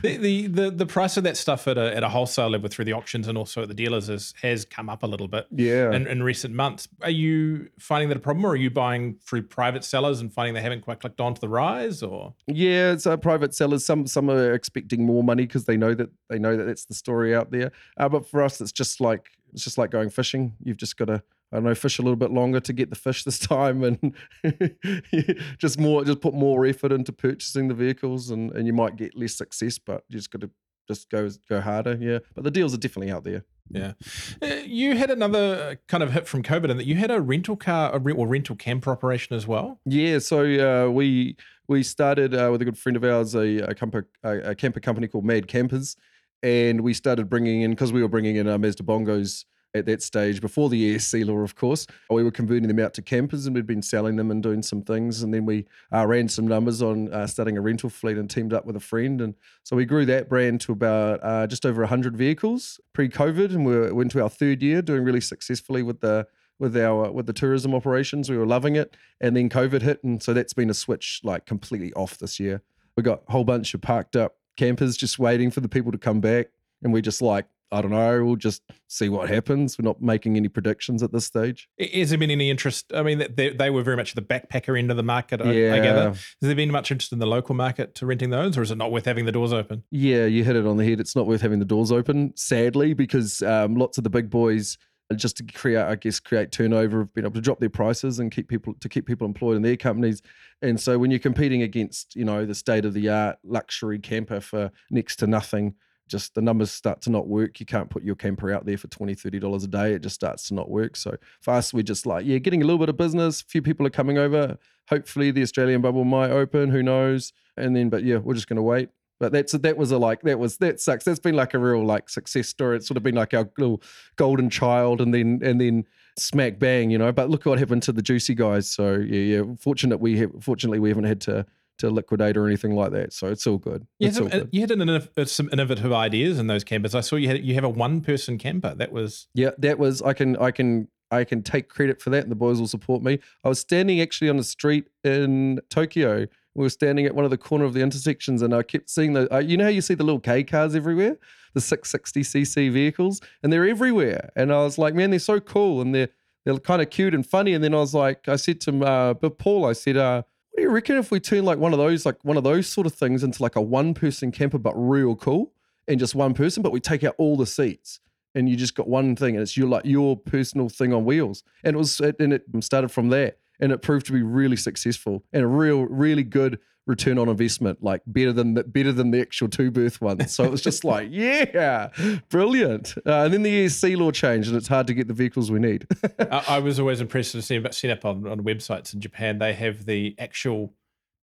The, 0.03 0.17
the 0.17 0.47
the 0.47 0.71
the 0.71 0.85
price 0.85 1.17
of 1.17 1.23
that 1.23 1.37
stuff 1.37 1.67
at 1.67 1.77
a 1.77 1.95
at 1.95 2.03
a 2.03 2.09
wholesale 2.09 2.49
level 2.49 2.69
through 2.69 2.85
the 2.85 2.93
auctions 2.93 3.27
and 3.27 3.35
also 3.37 3.63
at 3.63 3.67
the 3.67 3.73
dealers 3.73 4.09
is, 4.09 4.33
has 4.43 4.63
come 4.63 4.89
up 4.89 5.01
a 5.03 5.07
little 5.07 5.27
bit 5.27 5.47
Yeah. 5.51 5.91
in, 5.91 6.05
in 6.07 6.21
recent 6.21 6.53
months. 6.53 6.87
Are 7.01 7.09
you 7.09 7.69
finding 7.79 8.09
that 8.09 8.17
a 8.17 8.21
problem, 8.21 8.45
or 8.45 8.49
are 8.49 8.55
you 8.55 8.69
buying 8.69 8.97
through 9.22 9.44
private 9.44 9.84
sellers 9.84 10.20
and 10.22 10.34
finding 10.34 10.54
they 10.54 10.62
haven't 10.62 10.82
quite 10.82 11.00
clicked 11.00 11.22
on 11.22 11.34
to 11.34 11.42
the 11.42 11.50
rise? 11.50 12.04
Or 12.04 12.34
Yeah, 12.48 12.92
it's 12.92 13.06
uh, 13.06 13.18
private 13.18 13.56
sellers. 13.56 13.86
Some 13.86 14.08
some 14.08 14.30
are 14.30 14.54
expecting 14.54 15.06
more 15.06 15.24
money 15.24 15.46
because 15.46 15.66
they 15.66 15.77
know 15.77 15.94
that 15.94 16.10
they 16.30 16.39
know 16.39 16.56
that 16.58 16.66
that's 16.66 16.86
the 16.86 16.94
story 16.94 17.36
out 17.36 17.51
there. 17.51 17.72
Uh, 17.98 18.10
but 18.10 18.27
for 18.27 18.42
us, 18.44 18.62
it's 18.62 18.72
just 18.72 19.01
like 19.01 19.30
it's 19.54 19.63
just 19.63 19.77
like 19.77 19.92
going 19.92 20.10
fishing. 20.10 20.56
You've 20.63 20.77
just 20.77 20.98
got 20.98 21.06
to 21.06 21.24
I 21.51 21.58
don't 21.58 21.63
know 21.63 21.75
fish 21.75 22.00
a 22.00 22.01
little 22.01 22.18
bit 22.18 22.32
longer 22.32 22.60
to 22.60 22.74
get 22.74 22.89
the 22.89 22.96
fish 22.96 23.24
this 23.24 23.39
time, 23.56 23.84
and 23.84 24.16
just 25.58 25.80
more 25.80 26.04
just 26.04 26.22
put 26.22 26.34
more 26.34 26.66
effort 26.66 26.92
into 26.92 27.12
purchasing 27.12 27.68
the 27.68 27.74
vehicles, 27.74 28.30
and 28.30 28.51
and 28.51 28.68
you 28.68 28.74
might 28.74 28.96
get 28.96 29.18
less 29.18 29.36
success, 29.36 29.80
but 29.80 30.04
you 30.10 30.18
just 30.18 30.32
got 30.32 30.42
to 30.42 30.50
just 30.88 31.10
go 31.10 31.30
go 31.50 31.62
harder. 31.62 31.98
Yeah, 32.00 32.20
but 32.36 32.44
the 32.44 32.51
deals 32.51 32.74
are 32.74 32.77
definitely 32.77 33.12
out 33.12 33.24
there. 33.24 33.44
Yeah, 33.69 33.93
Uh, 34.41 34.62
you 34.65 34.95
had 34.95 35.09
another 35.09 35.79
kind 35.88 36.03
of 36.03 36.13
hit 36.13 36.27
from 36.27 36.43
COVID 36.43 36.69
in 36.69 36.77
that 36.77 36.86
you 36.86 36.95
had 36.95 37.12
a 37.12 37.21
rental 37.21 37.55
car 37.55 37.93
a 37.93 38.13
or 38.13 38.27
rental 38.27 38.55
camper 38.55 38.91
operation 38.91 39.36
as 39.36 39.47
well. 39.47 39.79
Yeah, 39.86 40.19
so 40.19 40.41
uh, 40.88 40.89
we 40.91 41.36
we 41.67 41.83
started 41.83 42.33
uh, 42.33 42.50
with 42.51 42.62
a 42.62 42.65
good 42.65 42.77
friend 42.77 42.95
of 42.95 43.03
ours 43.03 43.36
a, 43.36 43.59
a 43.59 43.75
camper 43.75 44.07
a, 44.24 44.51
a 44.51 44.55
camper 44.55 44.79
company 44.79 45.07
called 45.07 45.25
Mad 45.25 45.47
Campers, 45.47 45.95
and 46.43 46.81
we 46.81 46.93
started 46.93 47.29
bringing 47.29 47.62
in 47.62 47.71
because 47.71 47.91
we 47.91 48.01
were 48.01 48.07
bringing 48.07 48.38
in 48.38 48.47
our 48.47 48.57
Mazda 48.57 48.83
Bongos 48.83 49.45
at 49.77 49.86
that 49.86 50.01
stage 50.01 50.41
before 50.41 50.69
the 50.69 50.96
ESC 50.96 51.25
law, 51.25 51.38
of 51.38 51.55
course. 51.55 51.88
We 52.10 52.24
were 52.24 52.31
converting 52.31 52.67
them 52.67 52.79
out 52.79 52.93
to 52.96 53.01
campers, 53.01 53.46
and 53.46 53.55
we'd 53.55 53.65
been 53.65 53.81
selling 53.81 54.15
them 54.15 54.31
and 54.31 54.43
doing 54.43 54.62
some 54.62 54.81
things, 54.81 55.24
and 55.24 55.34
then 55.34 55.46
we 55.46 55.65
uh, 55.93 56.05
ran 56.05 56.27
some 56.27 56.48
numbers 56.48 56.81
on 56.81 57.12
uh, 57.13 57.27
starting 57.27 57.57
a 57.57 57.62
rental 57.62 57.89
fleet 57.89 58.17
and 58.17 58.29
teamed 58.29 58.53
up 58.53 58.65
with 58.65 58.75
a 58.75 58.81
friend, 58.81 59.22
and 59.22 59.36
so 59.63 59.75
we 59.75 59.86
grew 59.86 60.05
that 60.05 60.29
brand 60.29 60.62
to 60.62 60.72
about 60.72 61.19
uh, 61.24 61.48
just 61.48 61.65
over 61.65 61.86
hundred 61.86 62.17
vehicles 62.17 62.79
pre-COVID, 62.93 63.53
and 63.53 63.65
we 63.65 63.77
we're 63.91 63.93
we're 63.93 64.24
our 64.24 64.29
third 64.29 64.62
year, 64.62 64.81
doing 64.81 65.03
really 65.03 65.22
successfully 65.22 65.84
with 65.84 66.01
the 66.01 66.27
with 66.60 66.75
our 66.75 67.12
with 67.12 67.25
the 67.25 67.34
tourism 67.34 67.74
operations. 67.75 68.29
We 68.29 68.38
were 68.38 68.46
loving 68.46 68.75
it, 68.75 68.96
and 69.22 69.36
then 69.36 69.50
COVID 69.50 69.81
hit, 69.81 70.03
and 70.03 70.22
so 70.22 70.34
that's 70.34 70.53
been 70.53 70.69
a 70.69 70.74
switch 70.74 71.22
like 71.24 71.46
completely 71.46 71.93
off 71.93 72.17
this 72.17 72.39
year. 72.39 72.62
We 72.96 73.03
got 73.03 73.24
a 73.27 73.31
whole 73.31 73.43
bunch 73.43 73.74
of 73.74 73.81
parked 73.81 74.15
up 74.15 74.38
campers 74.55 74.98
just 74.98 75.19
waiting 75.19 75.51
for 75.51 75.62
the 75.62 75.69
people 75.69 75.91
to 75.91 75.98
come 75.98 76.19
back, 76.19 76.48
and 76.84 76.91
we 76.91 77.01
just 77.01 77.22
like 77.22 77.46
I 77.71 77.81
don't 77.81 77.91
know, 77.91 78.24
we'll 78.24 78.38
just 78.38 78.62
see 78.88 79.09
what 79.09 79.29
happens. 79.29 79.77
We're 79.77 79.88
not 79.88 80.01
making 80.01 80.38
any 80.38 80.47
predictions 80.47 81.03
at 81.03 81.12
this 81.12 81.25
stage. 81.25 81.67
Has 81.93 82.09
there 82.09 82.17
been 82.17 82.31
any 82.31 82.50
interest? 82.50 82.93
I 82.93 83.03
mean, 83.03 83.25
they, 83.36 83.50
they 83.50 83.69
were 83.69 83.83
very 83.83 83.97
much 83.97 84.13
the 84.13 84.21
backpacker 84.21 84.79
end 84.79 84.89
of 84.89 84.95
the 84.97 85.03
market. 85.03 85.41
I, 85.41 85.50
I 85.50 85.79
gather. 85.79 86.09
Has 86.12 86.36
there 86.39 86.55
been 86.55 86.71
much 86.71 86.91
interest 86.91 87.12
in 87.12 87.19
the 87.19 87.25
local 87.25 87.55
market 87.55 87.93
to 87.95 88.05
renting 88.05 88.29
those, 88.29 88.57
or 88.57 88.62
is 88.62 88.71
it 88.71 88.77
not 88.77 88.91
worth 88.91 89.05
having 89.05 89.25
the 89.25 89.33
doors 89.33 89.51
open? 89.51 89.83
Yeah, 89.91 90.25
you 90.25 90.45
hit 90.45 90.55
it 90.55 90.65
on 90.65 90.77
the 90.77 90.86
head. 90.86 91.01
It's 91.01 91.15
not 91.15 91.27
worth 91.27 91.41
having 91.41 91.59
the 91.59 91.65
doors 91.65 91.91
open, 91.91 92.31
sadly, 92.38 92.93
because 92.93 93.41
um, 93.41 93.75
lots 93.75 93.97
of 93.97 94.05
the 94.05 94.09
big 94.09 94.29
boys, 94.29 94.77
just 95.15 95.36
to 95.38 95.43
create, 95.43 95.81
I 95.81 95.95
guess, 95.95 96.21
create 96.21 96.53
turnover, 96.53 97.00
have 97.00 97.13
been 97.13 97.25
able 97.25 97.36
to 97.36 97.41
drop 97.41 97.59
their 97.59 97.69
prices 97.69 98.19
and 98.19 98.31
keep 98.31 98.47
people 98.47 98.75
to 98.79 98.88
keep 98.88 99.05
people 99.05 99.27
employed 99.27 99.57
in 99.57 99.62
their 99.62 99.77
companies. 99.77 100.21
And 100.62 100.79
so 100.79 100.97
when 100.97 101.12
you're 101.12 101.19
competing 101.19 101.63
against, 101.63 102.15
you 102.15 102.24
know, 102.24 102.45
the 102.45 102.55
state 102.55 102.86
of 102.86 102.93
the 102.93 103.09
art 103.09 103.39
luxury 103.43 104.00
camper 104.00 104.39
for 104.39 104.71
next 104.89 105.17
to 105.17 105.27
nothing, 105.27 105.75
just 106.07 106.35
the 106.35 106.41
numbers 106.41 106.71
start 106.71 107.01
to 107.01 107.09
not 107.09 107.27
work. 107.27 107.59
You 107.59 107.65
can't 107.65 107.89
put 107.89 108.03
your 108.03 108.15
camper 108.15 108.51
out 108.51 108.65
there 108.65 108.77
for 108.77 108.87
20 108.87 109.15
$30 109.15 109.63
a 109.63 109.67
day. 109.67 109.93
It 109.93 110.01
just 110.01 110.15
starts 110.15 110.47
to 110.47 110.53
not 110.53 110.69
work. 110.69 110.95
So 110.95 111.17
for 111.41 111.53
us, 111.53 111.73
we're 111.73 111.83
just 111.83 112.05
like, 112.05 112.25
yeah, 112.25 112.37
getting 112.37 112.61
a 112.61 112.65
little 112.65 112.79
bit 112.79 112.89
of 112.89 112.97
business. 112.97 113.41
A 113.41 113.45
few 113.45 113.61
people 113.61 113.85
are 113.85 113.91
coming 113.91 114.17
over. 114.17 114.57
Hopefully 114.89 115.31
the 115.31 115.41
Australian 115.41 115.81
bubble 115.81 116.05
might 116.05 116.31
open. 116.31 116.69
Who 116.69 116.81
knows? 116.81 117.33
And 117.57 117.75
then, 117.75 117.89
but 117.89 118.03
yeah, 118.03 118.17
we're 118.17 118.33
just 118.33 118.47
going 118.47 118.57
to 118.57 118.63
wait. 118.63 118.89
But 119.19 119.31
that's 119.31 119.53
that 119.53 119.77
was 119.77 119.91
a 119.91 119.97
like 119.97 120.21
that 120.21 120.37
was 120.37 120.57
that 120.57 120.79
sucks. 120.79 121.03
That's 121.03 121.19
been 121.19 121.35
like 121.35 121.55
a 121.55 121.59
real 121.59 121.83
like 121.83 122.07
success 122.07 122.47
story. 122.47 122.77
It's 122.77 122.87
sort 122.87 122.97
of 122.97 123.03
been 123.03 123.15
like 123.15 123.33
our 123.33 123.49
little 123.57 123.81
golden 124.15 124.49
child, 124.49 125.01
and 125.01 125.11
then 125.11 125.39
and 125.41 125.59
then 125.59 125.85
smack 126.17 126.59
bang, 126.59 126.91
you 126.91 126.99
know. 126.99 127.11
But 127.11 127.29
look 127.29 127.45
what 127.45 127.57
happened 127.57 127.81
to 127.83 127.91
the 127.91 128.03
Jucy 128.03 128.35
guys. 128.35 128.69
So 128.69 128.93
yeah, 128.93 129.37
yeah. 129.37 129.43
Fortunate 129.59 129.97
we 129.97 130.19
have 130.19 130.31
fortunately 130.39 130.79
we 130.79 130.89
haven't 130.89 131.05
had 131.05 131.21
to 131.21 131.47
to 131.77 131.89
liquidate 131.89 132.38
or 132.38 132.48
anything 132.48 132.75
like 132.75 132.91
that. 132.91 133.13
So 133.13 133.27
it's 133.27 133.46
all 133.48 133.57
good. 133.57 133.88
You 134.00 134.07
It's 134.07 134.17
had, 134.17 134.24
all 134.24 134.29
some, 134.29 134.39
good. 134.39 134.50
you 134.51 134.62
had 134.62 134.72
uh, 135.17 135.25
some 135.25 135.50
innovative 135.51 135.93
ideas 135.93 136.39
in 136.39 136.48
those 136.48 136.63
campers. 136.63 136.96
I 136.96 137.01
saw 137.01 137.15
you 137.15 137.27
had 137.27 137.43
you 137.43 137.53
have 137.55 137.63
a 137.63 137.69
one 137.69 138.01
person 138.01 138.38
camper. 138.38 138.74
That 138.75 138.91
was 138.91 139.27
Yeah, 139.34 139.51
that 139.60 139.79
was 139.79 140.01
I 140.01 140.13
can 140.13 140.36
I 140.38 140.51
can 140.51 140.88
I 141.10 141.24
can 141.24 141.41
take 141.41 141.69
credit 141.69 142.01
for 142.01 142.10
that, 142.10 142.24
and 142.24 142.31
the 142.31 142.36
boys 142.36 142.60
will 142.60 142.67
support 142.67 143.01
me. 143.01 143.19
I 143.43 143.50
was 143.50 143.60
standing 143.60 144.01
actually 144.01 144.29
on 144.29 144.38
the 144.38 144.43
street 144.43 144.89
in 145.03 145.60
Tokyo. 145.69 146.27
We 146.53 146.63
were 146.63 146.69
standing 146.69 147.05
at 147.05 147.13
one 147.15 147.24
of 147.24 147.31
the 147.31 147.38
corner 147.38 147.65
of 147.65 147.74
the 147.74 147.81
intersections, 147.81 148.41
and 148.41 148.53
I 148.53 148.63
kept 148.63 148.89
seeing 148.89 149.13
the. 149.13 149.34
Uh, 149.34 149.39
you 149.39 149.57
know 149.57 149.65
how 149.65 149.69
you 149.69 149.81
see 149.81 149.93
the 149.93 150.03
little 150.03 150.19
K 150.19 150.43
cars 150.43 150.75
everywhere, 150.75 151.17
the 151.53 151.60
660cc 151.62 152.72
vehicles, 152.72 153.22
and 153.43 153.53
they're 153.53 153.67
everywhere. 153.67 154.31
And 154.36 154.51
I 154.51 154.63
was 154.63 154.77
like, 154.77 154.93
man, 154.96 155.12
they're 155.12 155.19
so 155.19 155.39
cool, 155.39 155.81
and 155.81 155.93
they're 155.93 156.10
they're 156.46 156.57
kind 156.60 156.81
of 156.81 156.89
cute 156.89 157.13
and 157.13 157.25
funny. 157.25 157.53
And 157.53 157.63
then 157.63 157.74
I 157.74 157.77
was 157.77 157.93
like, 157.93 158.27
I 158.27 158.36
said 158.38 158.62
to 158.62 158.84
uh, 158.84 159.13
but 159.13 159.38
Paul, 159.38 159.65
I 159.65 159.74
said, 159.74 159.98
uh, 159.98 160.24
do 160.57 160.63
you 160.63 160.69
reckon 160.69 160.97
if 160.97 161.11
we 161.11 161.19
turn 161.19 161.45
like 161.45 161.59
one 161.59 161.71
of 161.71 161.79
those, 161.79 162.05
like 162.05 162.17
one 162.23 162.35
of 162.35 162.43
those 162.43 162.67
sort 162.67 162.87
of 162.87 162.93
things, 162.93 163.23
into 163.23 163.41
like 163.41 163.55
a 163.55 163.61
one 163.61 163.93
person 163.93 164.31
camper, 164.31 164.57
but 164.57 164.73
real 164.75 165.15
cool, 165.15 165.53
and 165.87 165.99
just 165.99 166.15
one 166.15 166.33
person, 166.33 166.61
but 166.63 166.71
we 166.71 166.79
take 166.79 167.03
out 167.03 167.15
all 167.17 167.37
the 167.37 167.45
seats 167.45 167.99
and 168.35 168.49
you 168.49 168.55
just 168.55 168.75
got 168.75 168.87
one 168.87 169.15
thing 169.15 169.35
and 169.35 169.41
it's 169.41 169.55
your 169.55 169.67
like 169.67 169.85
your 169.85 170.17
personal 170.17 170.69
thing 170.69 170.93
on 170.93 171.05
wheels. 171.05 171.43
And 171.63 171.75
it 171.75 171.77
was 171.77 171.99
and 171.99 172.33
it 172.33 172.43
started 172.61 172.89
from 172.89 173.09
there 173.09 173.33
and 173.59 173.71
it 173.71 173.81
proved 173.81 174.05
to 174.07 174.11
be 174.11 174.21
really 174.21 174.57
successful 174.57 175.23
and 175.31 175.43
a 175.43 175.47
real 175.47 175.83
really 175.83 176.23
good 176.23 176.59
return 176.88 177.17
on 177.20 177.29
investment 177.29 177.84
like 177.84 178.01
better 178.08 178.32
than 178.34 178.53
the, 178.56 178.63
better 178.63 178.91
than 178.91 179.12
the 179.12 179.22
actual 179.22 179.48
two 179.48 179.70
berth 179.70 180.00
ones 180.01 180.34
so 180.34 180.44
it 180.44 180.51
was 180.51 180.62
just 180.62 180.84
like 180.84 181.10
yeah 181.12 181.89
brilliant 182.29 182.96
uh, 183.06 183.24
and 183.25 183.34
then 183.34 183.44
the 183.44 183.65
ESC 183.65 183.98
law 183.98 184.12
changed 184.12 184.48
and 184.48 184.58
it's 184.58 184.67
hard 184.67 184.88
to 184.88 184.94
get 184.94 185.08
the 185.08 185.13
vehicles 185.13 185.51
we 185.51 185.60
need 185.60 185.86
I, 186.20 186.44
I 186.48 186.60
was 186.60 186.79
always 186.79 187.01
impressed 187.01 187.34
to 187.34 187.41
see 187.41 187.58
about 187.58 187.75
seen 187.75 187.91
up 187.91 188.06
on, 188.06 188.25
on 188.27 188.41
websites 188.41 188.94
in 188.94 189.01
Japan. 189.01 189.38
They 189.39 189.53
have 189.53 189.86
the 189.86 190.15
actual 190.17 190.74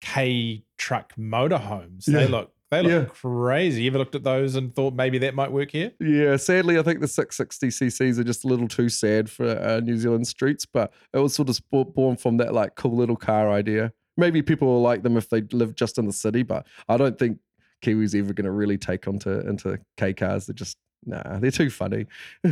K 0.00 0.64
truck 0.79 1.14
motorhomes. 1.17 2.07
They 2.07 2.26
look 2.26 2.52
they 2.71 2.83
look 2.83 2.90
Yeah. 2.90 3.05
crazy. 3.12 3.83
You 3.83 3.90
ever 3.90 3.99
looked 3.99 4.14
at 4.14 4.23
those 4.23 4.55
and 4.55 4.73
thought 4.75 4.95
maybe 4.95 5.19
that 5.19 5.35
might 5.35 5.50
work 5.52 5.73
here? 5.73 5.90
Yeah, 6.00 6.37
sadly, 6.37 6.79
I 6.79 6.83
think 6.83 7.00
the 7.00 7.07
660cc's 7.07 8.19
are 8.19 8.25
just 8.25 8.45
a 8.45 8.49
little 8.49 8.69
too 8.69 8.88
sad 8.88 9.29
for 9.29 9.47
uh, 9.49 9.81
New 9.81 9.97
Zealand 9.97 10.29
streets, 10.29 10.64
but 10.67 10.93
it 11.12 11.19
was 11.19 11.35
sort 11.35 11.49
of 11.49 11.61
born 11.95 12.17
from 12.17 12.37
that 12.37 12.55
like 12.55 12.76
cool 12.76 12.97
little 12.97 13.17
car 13.17 13.50
idea. 13.50 13.93
Maybe 14.21 14.43
people 14.43 14.69
will 14.69 14.83
like 14.83 15.03
them 15.03 15.17
if 15.17 15.29
they 15.29 15.41
live 15.50 15.75
just 15.75 15.99
in 15.99 16.07
the 16.07 16.12
city, 16.12 16.45
but 16.45 16.67
I 16.89 16.97
don't 16.97 17.19
think 17.19 17.39
Kiwis 17.83 18.15
ever 18.15 18.33
going 18.33 18.45
to 18.45 18.50
really 18.53 18.79
take 18.79 19.09
onto 19.09 19.31
into 19.41 19.79
K 19.97 20.12
cars. 20.12 20.47
They're 20.47 20.55
just 20.55 20.77
nah, 21.05 21.39
they're 21.39 21.50
too 21.50 21.71
funny. 21.71 22.07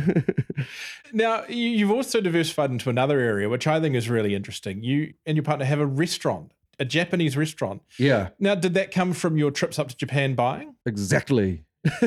Now 1.13 1.43
you, 1.47 1.69
you've 1.69 1.91
also 1.91 2.21
diversified 2.21 2.71
into 2.71 2.89
another 2.89 3.19
area, 3.19 3.49
which 3.49 3.67
I 3.67 3.79
think 3.79 3.95
is 3.95 4.09
really 4.09 4.35
interesting. 4.35 4.83
You 4.83 5.13
and 5.25 5.35
your 5.37 5.43
partner 5.43 5.65
have 5.65 5.79
a 5.79 5.85
restaurant, 5.85 6.51
a 6.79 6.85
Japanese 6.85 7.35
restaurant. 7.37 7.81
yeah, 7.97 8.29
Now, 8.39 8.55
did 8.55 8.73
that 8.75 8.91
come 8.91 9.13
from 9.13 9.37
your 9.37 9.51
trips 9.51 9.79
up 9.79 9.87
to 9.89 9.95
Japan 9.97 10.35
buying? 10.35 10.75
exactly. 10.85 11.63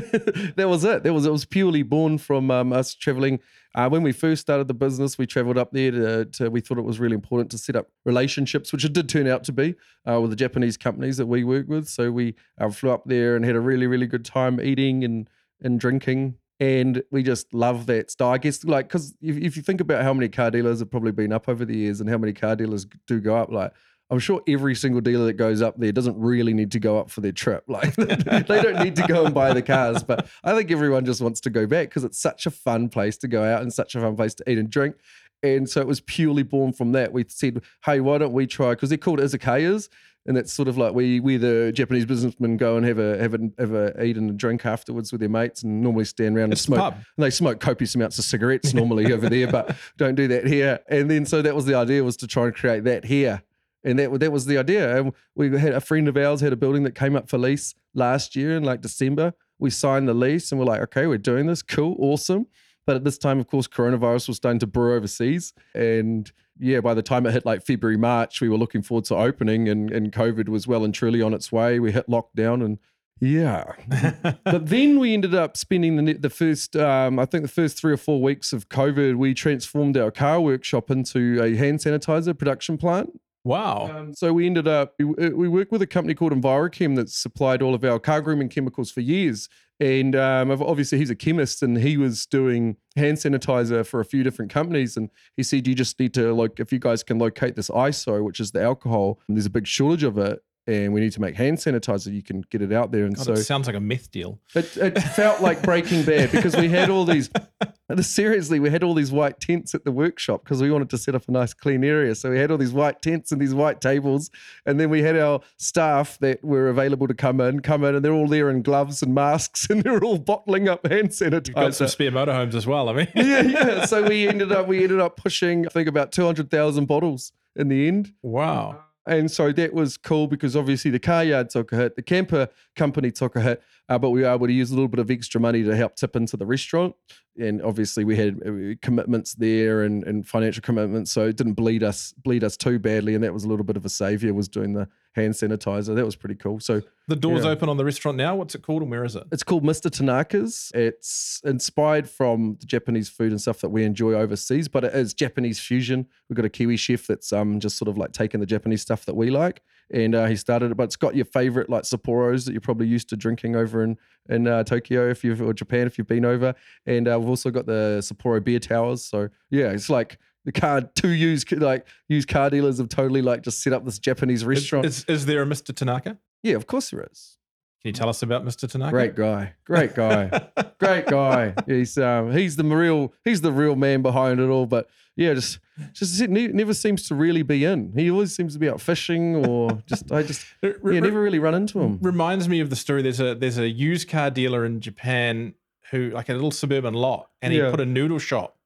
that 0.57 0.67
was 0.69 0.85
it. 0.85 1.03
That 1.03 1.15
was 1.15 1.25
it. 1.25 1.33
Was 1.33 1.47
purely 1.47 1.83
born 1.83 2.19
from 2.19 2.51
um, 2.51 2.73
us 2.73 2.95
traveling. 2.95 3.41
Uh, 3.75 3.89
when 3.89 4.03
we 4.03 4.13
first 4.13 4.43
started 4.43 4.69
the 4.69 4.75
business, 4.75 5.17
we 5.17 5.27
traveled 5.27 5.57
up 5.57 5.73
there 5.73 5.91
to, 5.91 6.25
to. 6.27 6.51
We 6.51 6.61
thought 6.61 6.77
it 6.77 6.85
was 6.85 7.01
really 7.01 7.15
important 7.15 7.51
to 7.53 7.59
set 7.59 7.75
up 7.75 7.89
relationships, 8.05 8.71
which 8.71 8.85
it 8.85 8.93
did 8.93 9.09
turn 9.09 9.27
out 9.27 9.45
to 9.45 9.53
be 9.53 9.75
uh, 10.07 10.21
with 10.21 10.31
the 10.31 10.37
Japanese 10.37 10.77
companies 10.77 11.17
that 11.17 11.27
we 11.27 11.43
work 11.43 11.69
with. 11.69 11.89
So 11.89 12.13
we 12.13 12.35
uh, 12.61 12.69
flew 12.69 12.91
up 12.91 13.05
there 13.07 13.35
and 13.35 13.47
had 13.47 13.57
a 13.57 13.61
really, 13.61 13.87
really 13.87 14.07
good 14.07 14.27
time 14.27 14.61
eating 14.61 15.05
and 15.05 15.29
and 15.63 15.81
drinking. 15.81 16.35
And 16.61 17.03
we 17.11 17.23
just 17.23 17.53
love 17.55 17.87
that 17.87 18.11
style. 18.11 18.31
I 18.31 18.39
guess, 18.39 18.63
like, 18.65 18.89
because 18.89 19.15
if, 19.21 19.37
if 19.37 19.57
you 19.57 19.63
think 19.63 19.81
about 19.81 20.03
how 20.05 20.13
many 20.13 20.29
car 20.29 20.51
dealers 20.51 20.79
have 20.81 20.91
probably 20.91 21.11
been 21.11 21.33
up 21.33 21.49
over 21.49 21.65
the 21.65 21.77
years 21.77 22.01
and 22.01 22.09
how 22.11 22.19
many 22.19 22.33
car 22.33 22.55
dealers 22.55 22.87
do 23.07 23.21
go 23.21 23.37
up, 23.37 23.51
like, 23.51 23.73
I'm 24.13 24.19
sure 24.19 24.43
every 24.47 24.75
single 24.75 25.01
dealer 25.01 25.25
that 25.27 25.33
goes 25.35 25.63
up 25.63 25.75
there 25.79 25.91
doesn't 25.91 26.21
really 26.21 26.53
need 26.53 26.71
to 26.73 26.79
go 26.79 26.99
up 26.99 27.11
for 27.11 27.23
their 27.23 27.33
trip. 27.33 27.65
Like 27.73 27.95
they 27.97 28.61
don't 28.63 28.85
need 28.85 28.95
to 28.97 29.07
go 29.09 29.25
and 29.25 29.35
buy 29.35 29.55
the 29.55 29.63
cars, 29.63 30.03
but 30.03 30.29
I 30.45 30.55
think 30.55 30.71
everyone 30.71 31.07
just 31.07 31.23
wants 31.23 31.41
to 31.41 31.51
go 31.51 31.67
back 31.67 31.89
because 31.89 32.05
it's 32.05 32.19
such 32.19 32.45
a 32.45 32.51
fun 32.51 32.91
place 32.91 33.17
to 33.19 33.29
go 33.29 33.43
out 33.43 33.63
and 33.63 33.73
such 33.73 33.95
a 33.95 34.01
fun 34.01 34.15
place 34.15 34.35
to 34.35 34.51
eat 34.51 34.59
and 34.59 34.69
drink. 34.69 34.97
And 35.43 35.69
so 35.69 35.81
it 35.81 35.87
was 35.87 36.01
purely 36.01 36.43
born 36.43 36.73
from 36.75 36.93
that. 36.93 37.13
We 37.13 37.25
said, 37.27 37.63
hey, 37.87 38.01
why 38.01 38.19
don't 38.19 38.33
we 38.35 38.47
try? 38.47 38.71
Because 38.71 38.91
they're 38.91 38.99
called 38.99 39.19
izakayas. 39.19 39.89
And 40.27 40.37
that's 40.37 40.53
sort 40.53 40.69
of 40.69 40.79
like 40.79 40.95
we 40.95 41.19
we 41.19 41.37
the 41.37 41.73
Japanese 41.75 42.05
businessmen 42.07 42.57
go 42.57 42.77
and 42.77 42.87
have 42.87 42.99
a 43.01 43.19
have 43.19 43.35
a 43.35 43.51
have 43.59 43.73
a 43.73 44.05
eat 44.05 44.17
and 44.17 44.31
a 44.31 44.35
drink 44.35 44.65
afterwards 44.65 45.11
with 45.11 45.21
their 45.21 45.29
mates 45.31 45.65
and 45.65 45.83
normally 45.83 46.05
stand 46.05 46.37
around 46.37 46.53
It's 46.53 46.67
and 46.67 46.75
the 46.75 46.77
smoke. 46.77 46.93
pub. 46.93 47.05
And 47.17 47.25
they 47.25 47.31
smoke 47.31 47.59
copious 47.59 47.97
amounts 47.97 48.19
of 48.21 48.25
cigarettes 48.25 48.73
normally 48.73 49.13
over 49.13 49.29
there, 49.29 49.51
but 49.51 49.75
don't 49.97 50.15
do 50.15 50.29
that 50.29 50.47
here. 50.47 50.79
And 50.89 51.11
then 51.11 51.27
so 51.27 51.43
that 51.43 51.57
was 51.57 51.65
the 51.65 51.75
idea 51.75 52.05
was 52.05 52.17
to 52.19 52.27
try 52.29 52.45
and 52.45 52.55
create 52.55 52.85
that 52.85 53.05
here. 53.07 53.43
And 53.85 53.99
that 53.99 54.21
that 54.21 54.33
was 54.33 54.47
the 54.47 54.59
idea. 54.59 54.97
And 54.97 55.13
we 55.35 55.57
had 55.59 55.73
a 55.73 55.81
friend 55.81 56.09
of 56.09 56.17
ours 56.17 56.41
had 56.41 56.53
a 56.53 56.57
building 56.57 56.85
that 56.85 56.95
came 56.95 57.17
up 57.17 57.29
for 57.29 57.39
lease 57.39 57.75
last 57.95 58.37
year 58.37 58.57
in 58.57 58.63
like 58.63 58.81
December. 58.81 59.35
We 59.59 59.71
signed 59.71 60.09
the 60.09 60.15
lease 60.15 60.51
and 60.51 60.59
we're 60.59 60.67
like, 60.67 60.81
okay, 60.83 61.07
we're 61.07 61.19
doing 61.19 61.47
this. 61.47 61.63
Cool, 61.63 61.97
awesome. 61.99 62.47
But 62.87 62.97
at 62.97 63.05
this 63.05 63.19
time, 63.19 63.39
of 63.39 63.47
course, 63.47 63.69
coronavirus 63.69 64.29
was 64.29 64.37
starting 64.39 64.59
to 64.61 64.67
brew 64.67 64.97
overseas. 64.97 65.53
And 65.75 66.31
yeah, 66.59 66.81
by 66.81 66.95
the 66.95 67.03
time 67.03 67.27
it 67.27 67.33
hit 67.33 67.47
like 67.47 67.65
February, 67.65 67.97
March, 67.97 68.41
we 68.41 68.49
were 68.49 68.59
looking 68.59 68.83
forward 68.83 69.05
to 69.07 69.17
opening 69.17 69.69
and, 69.69 69.91
and 69.91 70.13
COVID 70.13 70.49
was 70.49 70.67
well 70.67 70.85
and 70.85 70.95
truly 70.95 71.23
on 71.23 71.33
its 71.33 71.53
way. 71.53 71.79
We 71.79 71.93
hit 71.93 72.09
lockdown 72.09 72.65
and 72.65 72.79
yeah. 73.21 73.75
but 74.45 74.67
then 74.67 74.99
we 74.99 75.15
ended 75.15 75.33
up 75.33 75.57
spending 75.57 76.05
the, 76.05 76.15
the 76.15 76.31
first, 76.31 76.75
um, 76.75 77.21
I 77.21 77.25
think 77.25 77.43
the 77.43 77.49
first 77.49 77.79
three 77.79 77.93
or 77.93 77.97
four 77.97 78.21
weeks 78.21 78.53
of 78.53 78.69
COVID, 78.69 79.15
we 79.15 79.33
transformed 79.33 79.97
our 79.97 80.11
car 80.11 80.41
workshop 80.41 80.91
into 80.91 81.41
a 81.41 81.55
hand 81.55 81.79
sanitizer 81.79 82.37
production 82.37 82.77
plant. 82.77 83.11
Wow. 83.45 83.91
Um, 83.93 84.15
so 84.15 84.33
we 84.33 84.47
ended 84.47 84.69
up, 84.69 84.95
we, 84.99 85.05
we 85.05 85.49
worked 85.49 85.73
with 85.73 85.83
a 85.83 85.87
company 85.87 86.15
called 86.15 86.33
EnviroChem 86.33 86.97
that 86.97 87.11
supplied 87.11 87.63
all 87.63 87.75
of 87.75 87.85
our 87.85 87.99
car 87.99 88.21
grooming 88.21 88.49
chemicals 88.49 88.91
for 88.91 89.01
years. 89.01 89.49
And 89.81 90.15
um, 90.15 90.51
obviously, 90.51 90.99
he's 90.99 91.11
a 91.11 91.17
chemist 91.17 91.61
and 91.63 91.77
he 91.77 91.97
was 91.97 92.25
doing 92.27 92.77
hand 92.95 93.17
sanitizer 93.17 93.85
for 93.85 93.99
a 93.99 94.05
few 94.05 94.23
different 94.23 94.53
companies. 94.53 94.97
And 94.97 95.11
he 95.37 95.43
said, 95.43 95.67
You 95.67 95.75
just 95.75 95.99
need 95.99 96.15
to, 96.15 96.33
like, 96.33 96.61
if 96.61 96.73
you 96.73 96.79
guys 96.79 97.03
can 97.03 97.19
locate 97.19 97.57
this 97.57 97.69
ISO, 97.69 98.23
which 98.23 98.39
is 98.39 98.53
the 98.53 98.63
alcohol, 98.63 99.19
there's 99.29 99.47
a 99.47 99.51
big 99.51 99.67
shortage 99.67 100.05
of 100.05 100.19
it. 100.19 100.41
And 100.67 100.93
we 100.93 101.01
need 101.01 101.13
to 101.13 101.21
make 101.21 101.35
hand 101.35 101.59
sanitizer. 101.59 102.13
You 102.13 102.23
can 102.23 102.43
get 102.51 102.63
it 102.63 102.73
out 102.73 102.93
there. 102.93 103.05
And 103.05 103.17
God, 103.17 103.27
so 103.27 103.33
it 103.33 103.45
sounds 103.45 103.67
like 103.67 103.75
a 103.75 103.81
meth 103.81 104.13
deal. 104.13 104.39
it, 104.55 104.77
it 104.77 105.01
felt 105.01 105.41
like 105.41 105.61
Breaking 105.63 106.05
Bad 106.05 106.31
because 106.31 106.57
we 106.57 106.69
had 106.69 106.89
all 106.89 107.05
these. 107.05 107.31
Seriously, 108.01 108.61
we 108.61 108.71
had 108.71 108.83
all 108.83 108.95
these 108.95 109.13
white 109.13 109.41
tents 109.41 109.75
at 109.75 109.85
the 109.85 109.93
workshop 109.93 110.45
because 110.45 110.63
we 110.63 110.71
wanted 110.71 110.91
to 110.91 110.99
set 110.99 111.15
up 111.15 111.29
a 111.29 111.33
nice 111.33 111.53
clean 111.53 111.85
area. 111.85 112.15
So 112.15 112.31
we 112.31 112.39
had 112.39 112.51
all 112.51 112.59
these 112.59 112.73
white 112.73 113.03
tents 113.03 113.33
and 113.33 113.41
these 113.41 113.55
white 113.55 113.81
tables, 113.81 114.31
and 114.67 114.79
then 114.81 114.91
we 114.91 115.03
had 115.03 115.17
our 115.17 115.41
staff 115.59 116.19
that 116.21 116.43
were 116.45 116.69
available 116.69 117.09
to 117.09 117.15
come 117.15 117.41
in, 117.41 117.61
come 117.61 117.85
in, 117.85 117.95
and 117.95 118.05
they're 118.05 118.13
all 118.13 118.29
there 118.29 118.51
in 118.51 118.63
gloves 118.63 119.03
and 119.03 119.15
masks, 119.15 119.67
and 119.71 119.83
they're 119.83 120.03
all 120.03 120.19
bottling 120.19 120.69
up 120.69 120.87
hand 120.87 121.13
You've 121.21 121.43
got 121.55 121.75
some 121.75 121.87
sanitizer. 121.87 121.91
spare 121.91 122.11
motorhomes 122.11 122.55
as 122.55 122.67
well. 122.67 122.89
I 122.89 122.93
mean, 122.95 123.09
yeah, 123.15 123.43
yeah. 123.43 123.85
So 123.85 124.03
we 124.03 124.29
ended 124.29 124.53
up 124.53 124.67
we 124.67 124.83
ended 124.83 125.01
up 125.01 125.17
pushing 125.17 125.67
I 125.67 125.71
think 125.71 125.89
about 125.89 126.13
two 126.13 126.25
hundred 126.25 126.51
thousand 126.51 126.87
bottles 126.87 127.33
in 127.57 127.69
the 127.69 127.89
end. 127.89 128.13
wow. 128.23 128.85
And 129.07 129.31
so 129.31 129.51
that 129.53 129.73
was 129.73 129.97
cool 129.97 130.29
because 130.29 130.55
obviously 130.55 130.91
the 130.91 131.01
car 131.01 131.25
yard 131.25 131.51
took 131.51 131.73
a 131.73 131.77
hit, 131.77 131.97
the 131.97 132.03
camper 132.03 132.49
company 132.77 133.11
took 133.11 133.35
a 133.35 133.41
hit, 133.41 133.63
uh, 133.89 133.99
but 133.99 134.11
we 134.11 134.23
were 134.23 134.29
able 134.29 134.47
to 134.47 134.53
use 134.53 134.71
a 134.71 134.75
little 134.75 134.89
bit 134.89 135.01
of 135.01 135.11
extra 135.11 135.41
money 135.41 135.65
to 135.65 135.75
help 135.75 135.97
tip 135.97 136.15
into 136.15 136.37
the 136.37 136.47
restaurant. 136.47 136.95
And 137.37 137.61
obviously 137.63 138.05
we 138.05 138.17
had 138.17 138.41
uh, 138.47 138.75
commitments 138.81 139.35
there 139.35 139.83
and, 139.83 140.05
and 140.05 140.27
financial 140.27 140.63
commitments, 140.63 141.11
so 141.11 141.27
it 141.27 141.37
didn't 141.37 141.55
bleed 141.55 141.83
us 141.83 142.13
bleed 142.13 142.45
us 142.45 142.57
too 142.57 142.79
badly. 142.79 143.15
And 143.15 143.25
that 143.25 143.35
was 143.35 143.45
a 143.45 143.49
little 143.49 143.65
bit 143.65 143.77
of 143.77 143.85
a 143.85 143.89
savior 143.89 144.35
was 144.35 144.49
doing 144.49 144.75
the 144.75 144.89
hand 145.15 145.35
sanitizer. 145.35 145.95
That 145.95 146.05
was 146.05 146.17
pretty 146.17 146.35
cool. 146.37 146.59
So 146.61 146.83
The 147.09 147.17
door's 147.17 147.45
Yeah. 147.45 147.51
open 147.51 147.69
on 147.69 147.77
the 147.77 147.85
restaurant 147.85 148.17
now. 148.17 148.37
What's 148.37 148.55
it 148.55 148.63
called 148.63 148.83
and 148.83 148.91
where 148.91 149.05
is 149.05 149.17
it? 149.17 149.25
it's 149.33 149.43
called 149.43 149.65
Mr. 149.65 149.91
Tanaka's. 149.91 150.71
It's 150.75 151.41
inspired 151.45 152.09
from 152.09 152.57
the 152.61 152.67
Japanese 152.67 153.09
food 153.09 153.33
and 153.33 153.41
stuff 153.41 153.61
that 153.61 153.71
we 153.71 153.85
enjoy 153.85 154.15
overseas, 154.15 154.69
but 154.69 154.85
it 154.85 154.95
is 154.95 155.13
Japanese 155.13 155.59
fusion. 155.61 156.07
We've 156.29 156.37
got 156.37 156.45
a 156.45 156.49
Kiwi 156.49 156.77
chef 156.77 157.07
that's 157.07 157.33
um 157.33 157.61
just 157.61 157.77
sort 157.77 157.89
of 157.89 157.99
like 157.99 158.13
taking 158.13 158.41
the 158.41 158.47
Japanese 158.47 158.83
stuff 158.83 159.05
that 159.07 159.15
we 159.17 159.31
like, 159.31 159.63
and 159.91 160.15
uh, 160.15 160.27
he 160.27 160.37
started 160.37 160.71
it. 160.71 160.77
But 160.77 160.85
it's 160.85 160.97
got 160.97 161.15
your 161.17 161.25
favorite 161.27 161.69
like 161.69 161.83
Sapporos 161.83 162.47
that 162.47 162.53
you're 162.53 162.61
probably 162.61 162.87
used 162.87 163.09
to 163.11 163.17
drinking 163.17 163.57
over 163.57 163.83
in 163.83 163.99
in 164.29 164.47
uh, 164.47 164.63
Tokyo 164.65 165.11
if 165.11 165.25
you've 165.25 165.43
or 165.43 165.53
Japan 165.53 165.87
if 165.89 165.99
you've 165.99 166.07
been 166.07 166.25
over, 166.25 166.55
and 166.87 167.09
uh, 167.09 167.19
we've 167.19 167.29
also 167.29 167.51
got 167.51 167.67
the 167.67 167.99
Sapporo 168.01 168.43
beer 168.43 168.61
towers. 168.61 169.05
So 169.05 169.29
yeah, 169.51 169.71
it's 169.71 169.91
like. 169.91 170.19
The 170.45 170.53
car, 170.53 170.81
two 170.81 171.11
used 171.11 171.53
like 171.53 171.87
used 172.09 172.29
car 172.29 172.51
dealers 172.51 172.79
have 172.79 172.89
totally 172.89 173.23
like 173.23 173.43
just 173.43 173.63
set 173.63 173.73
up 173.73 173.85
this 173.85 173.99
Japanese 173.99 174.45
restaurant. 174.45 174.87
is, 174.87 175.05
is 175.07 175.27
there 175.27 175.43
a 175.43 175.47
Mr. 175.47 175.75
Tanaka? 175.75 176.19
yeah, 176.43 176.57
of 176.57 176.67
course 176.67 176.91
there 176.91 177.07
is. 177.11 177.39
Can 177.83 177.89
you 177.89 177.93
tell 177.93 178.09
us 178.09 178.23
about 178.23 178.45
Mr. 178.45 178.71
Tanaka? 178.71 178.91
Great 178.93 179.15
guy, 179.17 179.55
great 179.65 179.95
guy. 179.95 180.49
great 180.79 181.07
guy. 181.07 181.53
He's 181.67 181.99
um 181.99 182.31
he's 182.33 182.55
the 182.57 182.65
real 182.65 183.13
he's 183.25 183.41
the 183.41 183.51
real 183.53 183.75
man 183.77 184.03
behind 184.03 184.39
it 184.41 184.49
all. 184.49 184.67
But 184.67 184.89
yeah, 185.17 185.35
just 185.35 185.59
just 185.93 186.21
it 186.21 186.31
never 186.31 186.75
seems 186.75 187.07
to 187.09 187.15
really 187.17 187.43
be 187.43 187.65
in. 187.65 187.93
He 187.97 188.09
always 188.11 188.35
seems 188.37 188.53
to 188.55 188.61
be 188.61 188.69
out 188.69 188.81
fishing 188.81 189.45
or 189.47 189.83
just 189.87 190.11
I 190.13 190.23
just 190.23 190.45
yeah 190.63 190.73
never 190.83 191.21
really 191.21 191.41
run 191.41 191.55
into 191.55 191.81
him. 191.81 191.99
reminds 192.03 192.49
me 192.49 192.61
of 192.61 192.71
the 192.71 192.77
story. 192.77 193.03
There's 193.03 193.21
a 193.21 193.35
there's 193.35 193.59
a 193.59 193.69
used 193.69 194.09
car 194.09 194.31
dealer 194.31 194.65
in 194.65 194.81
Japan 194.81 195.55
who 195.91 196.11
like 196.11 196.29
a 196.29 196.35
little 196.35 196.51
suburban 196.53 196.95
lot, 196.95 197.31
and 197.43 197.53
he 197.53 197.59
Yeah. 197.59 197.71
put 197.71 197.81
a 197.81 197.87
noodle 197.87 198.19
shop 198.21 198.59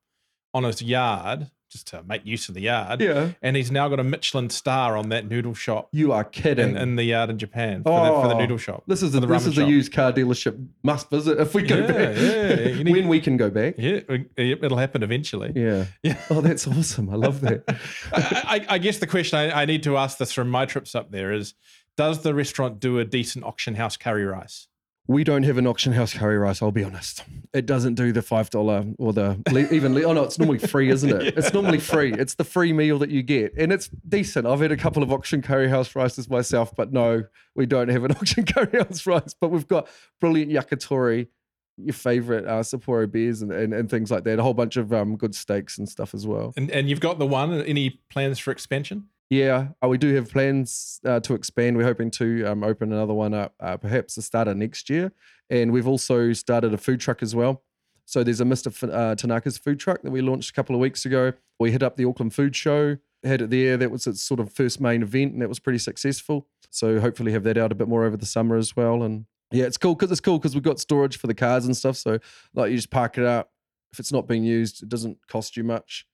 on 0.54 0.64
his 0.64 0.80
yard 0.82 1.50
just 1.76 1.88
to 1.88 2.02
make 2.04 2.24
use 2.24 2.48
of 2.48 2.54
the 2.54 2.62
yard. 2.62 3.00
Yeah, 3.00 3.30
And 3.42 3.54
he's 3.56 3.70
now 3.70 3.88
got 3.88 4.00
a 4.00 4.04
Michelin 4.04 4.50
star 4.50 4.96
on 4.96 5.10
that 5.10 5.28
noodle 5.28 5.54
shop 5.54 5.88
you 5.92 6.12
are 6.12 6.24
kidding. 6.24 6.70
in, 6.70 6.76
in 6.76 6.96
the 6.96 7.04
yard 7.04 7.30
in 7.30 7.38
Japan 7.38 7.82
for, 7.82 7.90
the, 8.06 8.12
for 8.22 8.28
the 8.28 8.34
Oh, 8.34 8.38
noodle 8.38 8.56
shop. 8.58 8.82
this 8.86 9.02
is 9.02 9.14
a, 9.14 9.20
the 9.20 9.26
this 9.26 9.46
is 9.46 9.58
a 9.58 9.64
used 9.64 9.92
car 9.92 10.12
dealership 10.12 10.66
must 10.82 11.10
visit 11.10 11.38
if 11.38 11.54
we 11.54 11.62
go 11.62 11.76
Yeah, 11.76 11.86
back. 11.86 12.16
yeah, 12.16 12.82
need- 12.82 12.92
when 12.96 13.08
we 13.08 13.20
can 13.20 13.36
go 13.36 13.50
back. 13.50 13.74
Yeah, 13.78 14.00
it- 14.08 14.30
it'll 14.64 14.78
happen 14.78 15.02
eventually. 15.02 15.52
Yeah. 15.54 15.86
Yeah. 16.02 16.16
Oh, 16.30 16.40
that's 16.40 16.66
awesome. 16.66 17.08
I 17.10 17.14
love 17.16 17.40
that. 17.42 17.64
I, 18.12 18.64
I, 18.68 18.74
I 18.74 18.78
guess 18.78 18.98
the 18.98 19.06
question 19.06 19.38
I, 19.38 19.62
I 19.62 19.64
need 19.64 19.82
to 19.84 19.96
ask 19.96 20.18
this 20.18 20.32
from 20.32 20.48
my 20.50 20.66
trips 20.66 20.94
up 20.94 21.10
there 21.10 21.32
is 21.32 21.54
Does 21.96 22.22
the 22.22 22.34
restaurant 22.34 22.80
do 22.80 22.98
a 22.98 23.04
decent 23.04 23.44
auction 23.44 23.74
house 23.74 23.96
curry 23.96 24.24
rice? 24.24 24.66
We 25.08 25.22
don't 25.22 25.44
have 25.44 25.56
an 25.56 25.66
auction 25.66 25.92
house 25.92 26.12
curry 26.12 26.36
rice. 26.36 26.60
I'll 26.60 26.72
be 26.72 26.82
honest. 26.82 27.22
It 27.52 27.64
doesn't 27.64 27.94
do 27.94 28.12
the 28.12 28.22
five 28.22 28.50
dollar 28.50 28.84
or 28.98 29.12
the 29.12 29.38
even. 29.72 29.96
Oh 30.04 30.12
no, 30.12 30.24
it's 30.24 30.38
normally 30.38 30.58
free, 30.58 30.90
isn't 30.90 31.10
it? 31.10 31.34
It's 31.38 31.52
normally 31.52 31.78
free. 31.78 32.12
It's 32.12 32.34
the 32.34 32.44
free 32.44 32.72
meal 32.72 32.98
that 32.98 33.10
you 33.10 33.22
get, 33.22 33.54
and 33.56 33.72
it's 33.72 33.88
decent. 34.08 34.46
I've 34.46 34.60
had 34.60 34.72
a 34.72 34.76
couple 34.76 35.02
of 35.02 35.12
auction 35.12 35.42
curry 35.42 35.68
house 35.68 35.94
rices 35.94 36.28
myself, 36.28 36.74
but 36.74 36.92
no, 36.92 37.24
we 37.54 37.66
don't 37.66 37.88
have 37.88 38.04
an 38.04 38.12
auction 38.20 38.44
curry 38.44 38.78
house 38.78 39.06
rice. 39.06 39.34
But 39.40 39.50
we've 39.50 39.68
got 39.68 39.88
brilliant 40.20 40.50
yakitori, 40.50 41.28
your 41.76 41.94
favorite 41.94 42.46
uh, 42.46 42.62
Sapporo 42.62 43.10
beers, 43.10 43.42
and, 43.42 43.52
and 43.52 43.72
and 43.72 43.88
things 43.88 44.10
like 44.10 44.24
that. 44.24 44.38
A 44.38 44.42
whole 44.42 44.54
bunch 44.54 44.76
of 44.76 44.92
um 44.92 45.16
good 45.16 45.34
steaks 45.34 45.78
and 45.78 45.88
stuff 45.88 46.14
as 46.14 46.26
well. 46.26 46.52
And, 46.56 46.70
and 46.70 46.88
you've 46.90 47.00
got 47.00 47.18
the 47.18 47.26
one. 47.26 47.62
Any 47.62 48.00
plans 48.10 48.38
for 48.38 48.50
expansion? 48.50 49.08
Yeah, 49.28 49.68
uh, 49.82 49.88
we 49.88 49.98
do 49.98 50.14
have 50.14 50.30
plans 50.30 51.00
uh, 51.04 51.18
to 51.20 51.34
expand. 51.34 51.76
We're 51.76 51.84
hoping 51.84 52.10
to 52.12 52.44
um, 52.44 52.62
open 52.62 52.92
another 52.92 53.14
one 53.14 53.34
up, 53.34 53.54
uh, 53.58 53.76
perhaps 53.76 54.14
the 54.14 54.22
start 54.22 54.46
of 54.46 54.56
next 54.56 54.88
year. 54.88 55.12
And 55.50 55.72
we've 55.72 55.88
also 55.88 56.32
started 56.32 56.72
a 56.72 56.78
food 56.78 57.00
truck 57.00 57.22
as 57.22 57.34
well. 57.34 57.62
So 58.04 58.22
there's 58.22 58.40
a 58.40 58.44
Mr. 58.44 58.68
F- 58.68 58.84
uh, 58.84 59.16
Tanaka's 59.16 59.58
food 59.58 59.80
truck 59.80 60.02
that 60.02 60.12
we 60.12 60.20
launched 60.20 60.50
a 60.50 60.52
couple 60.52 60.76
of 60.76 60.80
weeks 60.80 61.04
ago. 61.04 61.32
We 61.58 61.72
hit 61.72 61.82
up 61.82 61.96
the 61.96 62.04
Auckland 62.04 62.34
Food 62.34 62.54
Show, 62.54 62.98
had 63.24 63.42
it 63.42 63.50
there. 63.50 63.76
That 63.76 63.90
was 63.90 64.06
its 64.06 64.22
sort 64.22 64.38
of 64.38 64.52
first 64.52 64.80
main 64.80 65.02
event, 65.02 65.32
and 65.32 65.42
that 65.42 65.48
was 65.48 65.58
pretty 65.58 65.80
successful. 65.80 66.46
So 66.70 67.00
hopefully 67.00 67.32
have 67.32 67.42
that 67.44 67.58
out 67.58 67.72
a 67.72 67.74
bit 67.74 67.88
more 67.88 68.04
over 68.04 68.16
the 68.16 68.26
summer 68.26 68.56
as 68.56 68.76
well. 68.76 69.02
And 69.02 69.26
yeah, 69.50 69.64
it's 69.64 69.76
cool 69.76 69.96
because 69.96 70.12
it's 70.12 70.20
cool 70.20 70.38
because 70.38 70.54
we've 70.54 70.62
got 70.62 70.78
storage 70.78 71.18
for 71.18 71.26
the 71.26 71.34
cars 71.34 71.66
and 71.66 71.76
stuff. 71.76 71.96
So 71.96 72.20
like 72.54 72.70
you 72.70 72.76
just 72.76 72.90
park 72.90 73.18
it 73.18 73.24
up. 73.24 73.50
If 73.92 73.98
it's 73.98 74.12
not 74.12 74.28
being 74.28 74.44
used, 74.44 74.84
it 74.84 74.88
doesn't 74.88 75.18
cost 75.26 75.56
you 75.56 75.64
much 75.64 76.06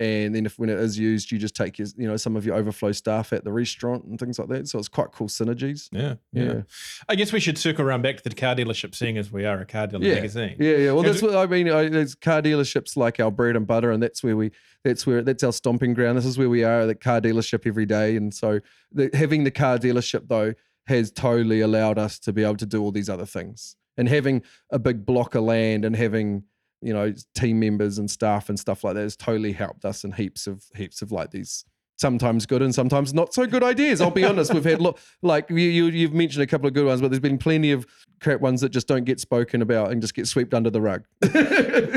and 0.00 0.34
then 0.34 0.46
if 0.46 0.58
when 0.58 0.70
it 0.70 0.78
is 0.78 0.98
used, 0.98 1.30
you 1.30 1.38
just 1.38 1.54
take 1.54 1.78
your, 1.78 1.86
you 1.96 2.08
know, 2.08 2.16
some 2.16 2.34
of 2.34 2.46
your 2.46 2.56
overflow 2.56 2.90
staff 2.90 3.34
at 3.34 3.44
the 3.44 3.52
restaurant 3.52 4.04
and 4.04 4.18
things 4.18 4.38
like 4.38 4.48
that. 4.48 4.66
So 4.66 4.78
it's 4.78 4.88
quite 4.88 5.12
cool 5.12 5.28
synergies. 5.28 5.88
Yeah, 5.92 6.14
yeah. 6.32 6.42
Yeah. 6.42 6.62
I 7.08 7.14
guess 7.14 7.32
we 7.32 7.38
should 7.38 7.58
circle 7.58 7.84
around 7.84 8.00
back 8.02 8.16
to 8.16 8.28
the 8.28 8.34
car 8.34 8.56
dealership, 8.56 8.94
seeing 8.94 9.18
as 9.18 9.30
we 9.30 9.44
are 9.44 9.60
a 9.60 9.66
car 9.66 9.86
dealer 9.86 10.04
Yeah. 10.06 10.14
magazine. 10.14 10.56
Yeah, 10.58 10.76
yeah. 10.76 10.92
Well, 10.92 11.02
that's 11.02 11.20
what 11.20 11.36
I 11.36 11.44
mean. 11.46 11.70
I, 11.70 11.90
there's 11.90 12.14
car 12.14 12.40
dealerships 12.40 12.96
like 12.96 13.20
our 13.20 13.30
bread 13.30 13.56
and 13.56 13.66
butter, 13.66 13.90
and 13.92 14.02
that's 14.02 14.22
where 14.24 14.36
we, 14.36 14.52
that's 14.82 15.06
where, 15.06 15.20
that's 15.22 15.44
our 15.44 15.52
stomping 15.52 15.92
ground. 15.92 16.16
This 16.16 16.24
is 16.24 16.38
where 16.38 16.48
we 16.48 16.64
are, 16.64 16.86
the 16.86 16.94
car 16.94 17.20
dealership 17.20 17.66
every 17.66 17.84
day. 17.86 18.16
And 18.16 18.32
so 18.32 18.60
the, 18.90 19.10
having 19.12 19.44
the 19.44 19.50
car 19.50 19.76
dealership 19.78 20.28
though 20.28 20.54
has 20.86 21.12
totally 21.12 21.60
allowed 21.60 21.98
us 21.98 22.18
to 22.20 22.32
be 22.32 22.42
able 22.42 22.56
to 22.56 22.66
do 22.66 22.82
all 22.82 22.90
these 22.90 23.10
other 23.10 23.26
things. 23.26 23.76
And 23.98 24.08
having 24.08 24.42
a 24.70 24.78
big 24.78 25.04
block 25.04 25.34
of 25.34 25.44
land 25.44 25.84
and 25.84 25.94
having 25.94 26.44
you 26.82 26.92
know 26.92 27.12
team 27.34 27.60
members 27.60 27.98
and 27.98 28.10
staff 28.10 28.48
and 28.48 28.58
stuff 28.58 28.84
like 28.84 28.94
that 28.94 29.02
has 29.02 29.16
totally 29.16 29.52
helped 29.52 29.84
us 29.84 30.04
in 30.04 30.12
heaps 30.12 30.46
of 30.46 30.64
heaps 30.74 31.02
of 31.02 31.12
like 31.12 31.30
these 31.30 31.64
sometimes 32.00 32.46
good 32.46 32.62
and 32.62 32.74
sometimes 32.74 33.12
not 33.12 33.34
so 33.34 33.46
good 33.46 33.62
ideas. 33.62 34.00
I'll 34.00 34.10
be 34.10 34.24
honest. 34.24 34.54
We've 34.54 34.64
had 34.64 34.80
look 34.80 34.98
like 35.22 35.50
you, 35.50 35.56
you 35.56 35.86
you've 35.86 36.14
mentioned 36.14 36.42
a 36.42 36.46
couple 36.46 36.66
of 36.66 36.72
good 36.72 36.86
ones, 36.86 37.00
but 37.00 37.10
there's 37.10 37.20
been 37.20 37.38
plenty 37.38 37.70
of 37.72 37.86
crap 38.20 38.40
ones 38.40 38.60
that 38.62 38.70
just 38.70 38.86
don't 38.88 39.04
get 39.04 39.20
spoken 39.20 39.62
about 39.62 39.90
and 39.92 40.00
just 40.00 40.14
get 40.14 40.26
swept 40.26 40.54
under 40.54 40.70
the 40.70 40.80
rug. 40.80 41.04
Do 41.20 41.28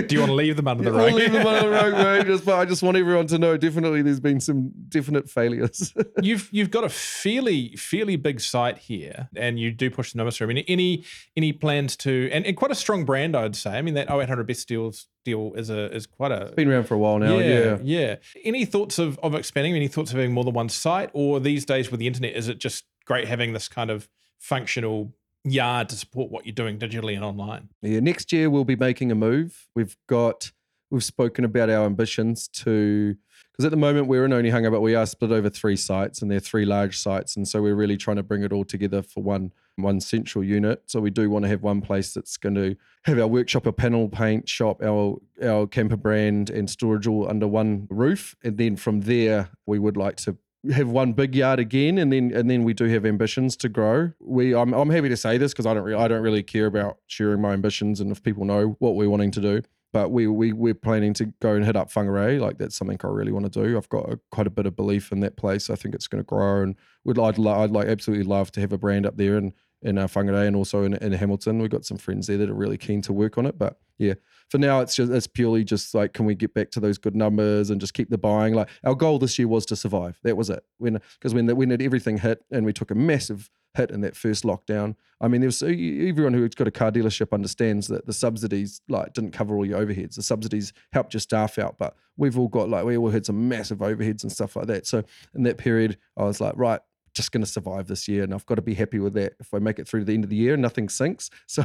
you 0.10 0.20
want 0.20 0.30
to 0.30 0.34
leave 0.34 0.56
them 0.58 0.68
under 0.68 0.84
the 0.84 0.92
I'll 0.92 1.06
rug? 1.06 1.14
leave 1.14 1.32
them 1.32 1.48
under 1.48 1.62
the 1.62 1.70
rug, 1.70 1.94
mate. 1.94 2.26
Just, 2.26 2.46
but 2.46 2.60
I 2.60 2.66
just 2.66 2.84
want 2.84 2.98
everyone 2.98 3.28
to 3.28 3.38
know. 3.38 3.58
Definitely, 3.58 4.02
there's 4.02 4.20
been 4.20 4.40
some 4.40 4.72
definite 4.90 5.30
failures. 5.30 5.94
you've 6.22 6.50
you've 6.52 6.72
got 6.72 6.84
a 6.84 6.90
fairly 6.90 7.76
fairly 7.78 8.18
big 8.18 8.42
site 8.42 8.78
here, 8.78 9.30
and 9.36 9.58
you 9.60 9.72
do 9.72 9.90
push 9.90 10.12
the 10.12 10.18
numbers 10.18 10.38
through. 10.38 10.48
I 10.50 10.54
mean, 10.54 10.66
any 10.68 11.04
any 11.38 11.54
plans 11.54 11.96
to 11.98 12.30
and, 12.32 12.46
and 12.46 12.58
quite 12.58 12.72
a 12.72 12.76
strong 12.76 13.06
brand, 13.06 13.36
I'd 13.36 13.56
say. 13.56 13.72
I 13.72 13.82
mean, 13.82 13.94
that 13.94 14.10
0800 14.12 14.46
best 14.46 14.68
deals 14.68 15.08
deal 15.24 15.54
is 15.56 15.70
a 15.70 15.94
is 15.94 16.06
quite 16.06 16.32
a 16.32 16.52
Been 16.56 16.70
around 16.70 16.86
for 16.86 16.96
a 16.96 16.98
while 16.98 17.20
now. 17.20 17.38
Yeah. 17.38 17.78
yeah. 17.82 18.16
Any 18.44 18.66
thoughts 18.66 19.00
of 19.00 19.20
of 19.20 19.36
expanding? 19.36 19.76
Any 19.76 19.88
thoughts 19.88 20.12
of 20.12 20.18
having 20.18 20.34
more 20.34 20.44
than 20.44 20.54
one 20.54 20.70
site, 20.70 21.10
or 21.14 21.40
these 21.40 21.66
days 21.66 21.92
with 21.92 22.00
the 22.00 22.08
internet, 22.08 22.36
is 22.36 22.48
it 22.48 22.60
just 22.60 22.86
great 23.06 23.28
having 23.28 23.54
this 23.54 23.68
kind 23.68 23.90
of 23.90 24.10
functional 24.40 25.14
yard 25.44 25.90
to 25.90 25.96
support 25.96 26.32
what 26.32 26.46
you're 26.46 26.54
doing 26.54 26.78
digitally 26.80 27.16
and 27.16 27.24
online? 27.24 27.70
Yeah, 27.82 28.00
next 28.00 28.32
year 28.32 28.50
we'll 28.50 28.66
be 28.66 28.76
making 28.76 29.12
a 29.12 29.16
move. 29.16 29.68
We've 29.76 29.98
got 30.08 30.52
we've 30.90 31.04
spoken 31.04 31.44
about 31.44 31.70
our 31.70 31.86
ambitions 31.86 32.48
to 32.50 33.18
because 33.54 33.66
at 33.66 33.72
the 33.72 33.78
moment 33.78 34.08
we're 34.08 34.26
in 34.26 34.32
Onehunga, 34.32 34.72
but 34.72 34.82
we 34.82 34.96
are 34.96 35.06
split 35.06 35.32
over 35.32 35.48
three 35.48 35.76
sites 35.76 36.24
and 36.24 36.32
they're 36.32 36.40
three 36.40 36.66
large 36.66 36.98
sites, 36.98 37.36
and 37.36 37.48
so 37.48 37.62
we're 37.62 37.76
really 37.76 37.98
trying 37.98 38.18
to 38.18 38.24
bring 38.24 38.42
it 38.42 38.52
all 38.52 38.66
together 38.66 39.04
for 39.04 39.22
one 39.22 39.54
one 39.76 40.00
central 40.00 40.44
unit. 40.44 40.82
So 40.88 41.00
we 41.00 41.12
do 41.12 41.30
want 41.30 41.44
to 41.46 41.50
have 41.50 41.62
one 41.62 41.82
place 41.82 42.14
that's 42.14 42.38
going 42.38 42.56
to 42.56 42.76
have 43.06 43.20
our 43.20 43.28
workshop, 43.28 43.68
a 43.68 43.72
panel 43.72 44.10
paint 44.10 44.50
shop, 44.50 44.82
our 44.82 45.22
our 45.44 45.68
camper 45.68 45.98
brand 45.98 46.50
and 46.50 46.68
storage 46.68 47.06
all 47.06 47.30
under 47.30 47.48
one 47.48 47.88
roof, 47.92 48.36
and 48.44 48.58
then 48.58 48.76
from 48.76 49.02
there 49.02 49.50
we 49.68 49.78
would 49.78 49.98
like 49.98 50.18
to 50.18 50.38
have 50.72 50.90
one 50.90 51.14
big 51.14 51.36
yard 51.36 51.60
again, 51.60 52.00
and 52.00 52.12
then 52.12 52.32
and 52.34 52.50
then 52.50 52.64
we 52.64 52.74
do 52.74 52.86
have 52.86 53.06
ambitions 53.06 53.56
to 53.58 53.70
grow. 53.70 54.14
We 54.20 54.56
I'm 54.56 54.74
I'm 54.74 54.90
happy 54.90 55.10
to 55.10 55.18
say 55.18 55.38
this 55.38 55.54
because 55.54 55.68
I 55.68 55.76
don't 55.76 55.84
re- 55.84 55.94
I 55.94 56.08
don't 56.08 56.24
really 56.24 56.44
care 56.44 56.66
about 56.66 56.98
sharing 57.06 57.42
my 57.42 57.54
ambitions 57.54 58.00
and 58.00 58.12
if 58.12 58.24
people 58.24 58.46
know 58.46 58.76
what 58.80 58.96
we're 58.96 59.10
wanting 59.10 59.32
to 59.32 59.42
do. 59.42 59.62
But 59.94 60.10
we 60.10 60.28
we 60.28 60.52
we're 60.52 60.74
planning 60.74 61.14
to 61.14 61.26
go 61.40 61.54
and 61.54 61.64
hit 61.64 61.76
up 61.76 61.92
Whangarei. 61.92 62.40
Like 62.40 62.58
that's 62.58 62.76
something 62.76 63.00
I 63.04 63.08
really 63.08 63.32
want 63.32 63.52
to 63.52 63.64
do. 63.64 63.78
I've 63.78 63.90
got 63.90 64.12
a, 64.12 64.20
quite 64.32 64.48
a 64.48 64.50
bit 64.50 64.66
of 64.66 64.76
belief 64.76 65.12
in 65.12 65.20
that 65.22 65.38
place. 65.38 65.70
I 65.70 65.76
think 65.76 65.96
it's 65.96 66.08
going 66.08 66.22
to 66.22 66.28
grow, 66.28 66.64
and 66.64 66.76
would 67.06 67.20
I'd, 67.20 67.38
lo- 67.38 67.64
I'd 67.64 67.70
like 67.72 67.88
absolutely 67.88 68.26
love 68.26 68.52
to 68.54 68.60
have 68.60 68.74
a 68.74 68.78
brand 68.78 69.06
up 69.06 69.18
there 69.18 69.38
and 69.38 69.54
in 69.84 69.98
uh, 69.98 70.08
Whangarei 70.08 70.48
and 70.48 70.56
also 70.56 70.84
in, 70.84 70.96
in 70.96 71.12
Hamilton. 71.12 71.60
We've 71.60 71.70
got 71.70 71.86
some 71.86 71.98
friends 71.98 72.28
there 72.28 72.38
that 72.38 72.50
are 72.50 72.56
really 72.56 72.78
keen 72.78 73.02
to 73.04 73.14
work 73.14 73.38
on 73.38 73.46
it. 73.46 73.58
But 73.58 73.78
yeah, 73.98 74.16
for 74.54 74.60
now, 74.60 74.82
it's 74.82 74.96
just 74.96 75.12
it's 75.12 75.26
purely 75.26 75.64
just 75.64 75.96
like, 75.96 76.14
can 76.14 76.28
we 76.28 76.36
get 76.36 76.54
back 76.54 76.70
to 76.70 76.80
those 76.80 77.00
good 77.00 77.16
numbers 77.16 77.72
and 77.72 77.82
just 77.82 77.96
keep 77.96 78.12
the 78.12 78.20
buying? 78.20 78.54
Like 78.54 78.70
our 78.84 78.94
goal 78.94 79.18
this 79.18 79.40
year 79.40 79.48
was 79.48 79.66
to 79.66 79.76
survive. 79.76 80.20
That 80.22 80.38
was 80.38 80.52
it. 80.52 80.64
When 80.78 81.00
because 81.16 81.34
when 81.34 81.48
the, 81.48 81.56
when 81.56 81.72
it, 81.72 81.82
everything 81.82 82.20
hit 82.20 82.44
and 82.52 82.64
we 82.64 82.72
took 82.72 82.92
a 82.92 82.96
massive 82.96 83.50
hit 83.74 83.90
in 83.90 84.02
that 84.02 84.16
first 84.16 84.44
lockdown. 84.44 84.96
I 85.20 85.28
mean, 85.28 85.42
there 85.42 85.48
was 85.48 85.64
everyone 85.64 86.36
who's 86.36 86.54
got 86.54 86.68
a 86.68 86.72
car 86.72 86.92
dealership 86.92 87.34
understands 87.34 87.88
that 87.88 88.06
the 88.06 88.14
subsidies 88.14 88.80
like 88.88 89.14
didn't 89.14 89.32
cover 89.32 89.56
all 89.56 89.66
your 89.66 89.84
overheads. 89.84 90.18
The 90.18 90.22
subsidies 90.22 90.72
helped 90.92 91.16
your 91.16 91.22
staff 91.22 91.58
out, 91.58 91.80
but 91.80 91.96
we've 92.16 92.38
all 92.38 92.48
got 92.48 92.70
like 92.70 92.86
we 92.86 92.96
all 92.96 93.10
had 93.10 93.26
some 93.26 93.50
massive 93.50 93.80
overheads 93.80 94.22
and 94.22 94.32
stuff 94.32 94.56
like 94.56 94.68
that. 94.68 94.86
So 94.86 95.04
in 95.34 95.42
that 95.44 95.58
period, 95.58 95.98
I 96.16 96.26
was 96.26 96.40
like, 96.40 96.54
right, 96.58 96.82
just 97.14 97.32
going 97.32 97.44
to 97.44 97.50
survive 97.50 97.88
this 97.88 98.08
year, 98.08 98.24
and 98.24 98.34
I've 98.34 98.46
got 98.46 98.56
to 98.56 98.62
be 98.62 98.74
happy 98.74 99.00
with 99.00 99.14
that. 99.14 99.34
If 99.40 99.54
I 99.54 99.60
make 99.60 99.80
it 99.80 99.88
through 99.88 100.02
to 100.02 100.06
the 100.06 100.14
end 100.14 100.24
of 100.24 100.30
the 100.30 100.36
year, 100.36 100.58
nothing 100.58 100.90
sinks. 100.90 101.30
So, 101.54 101.64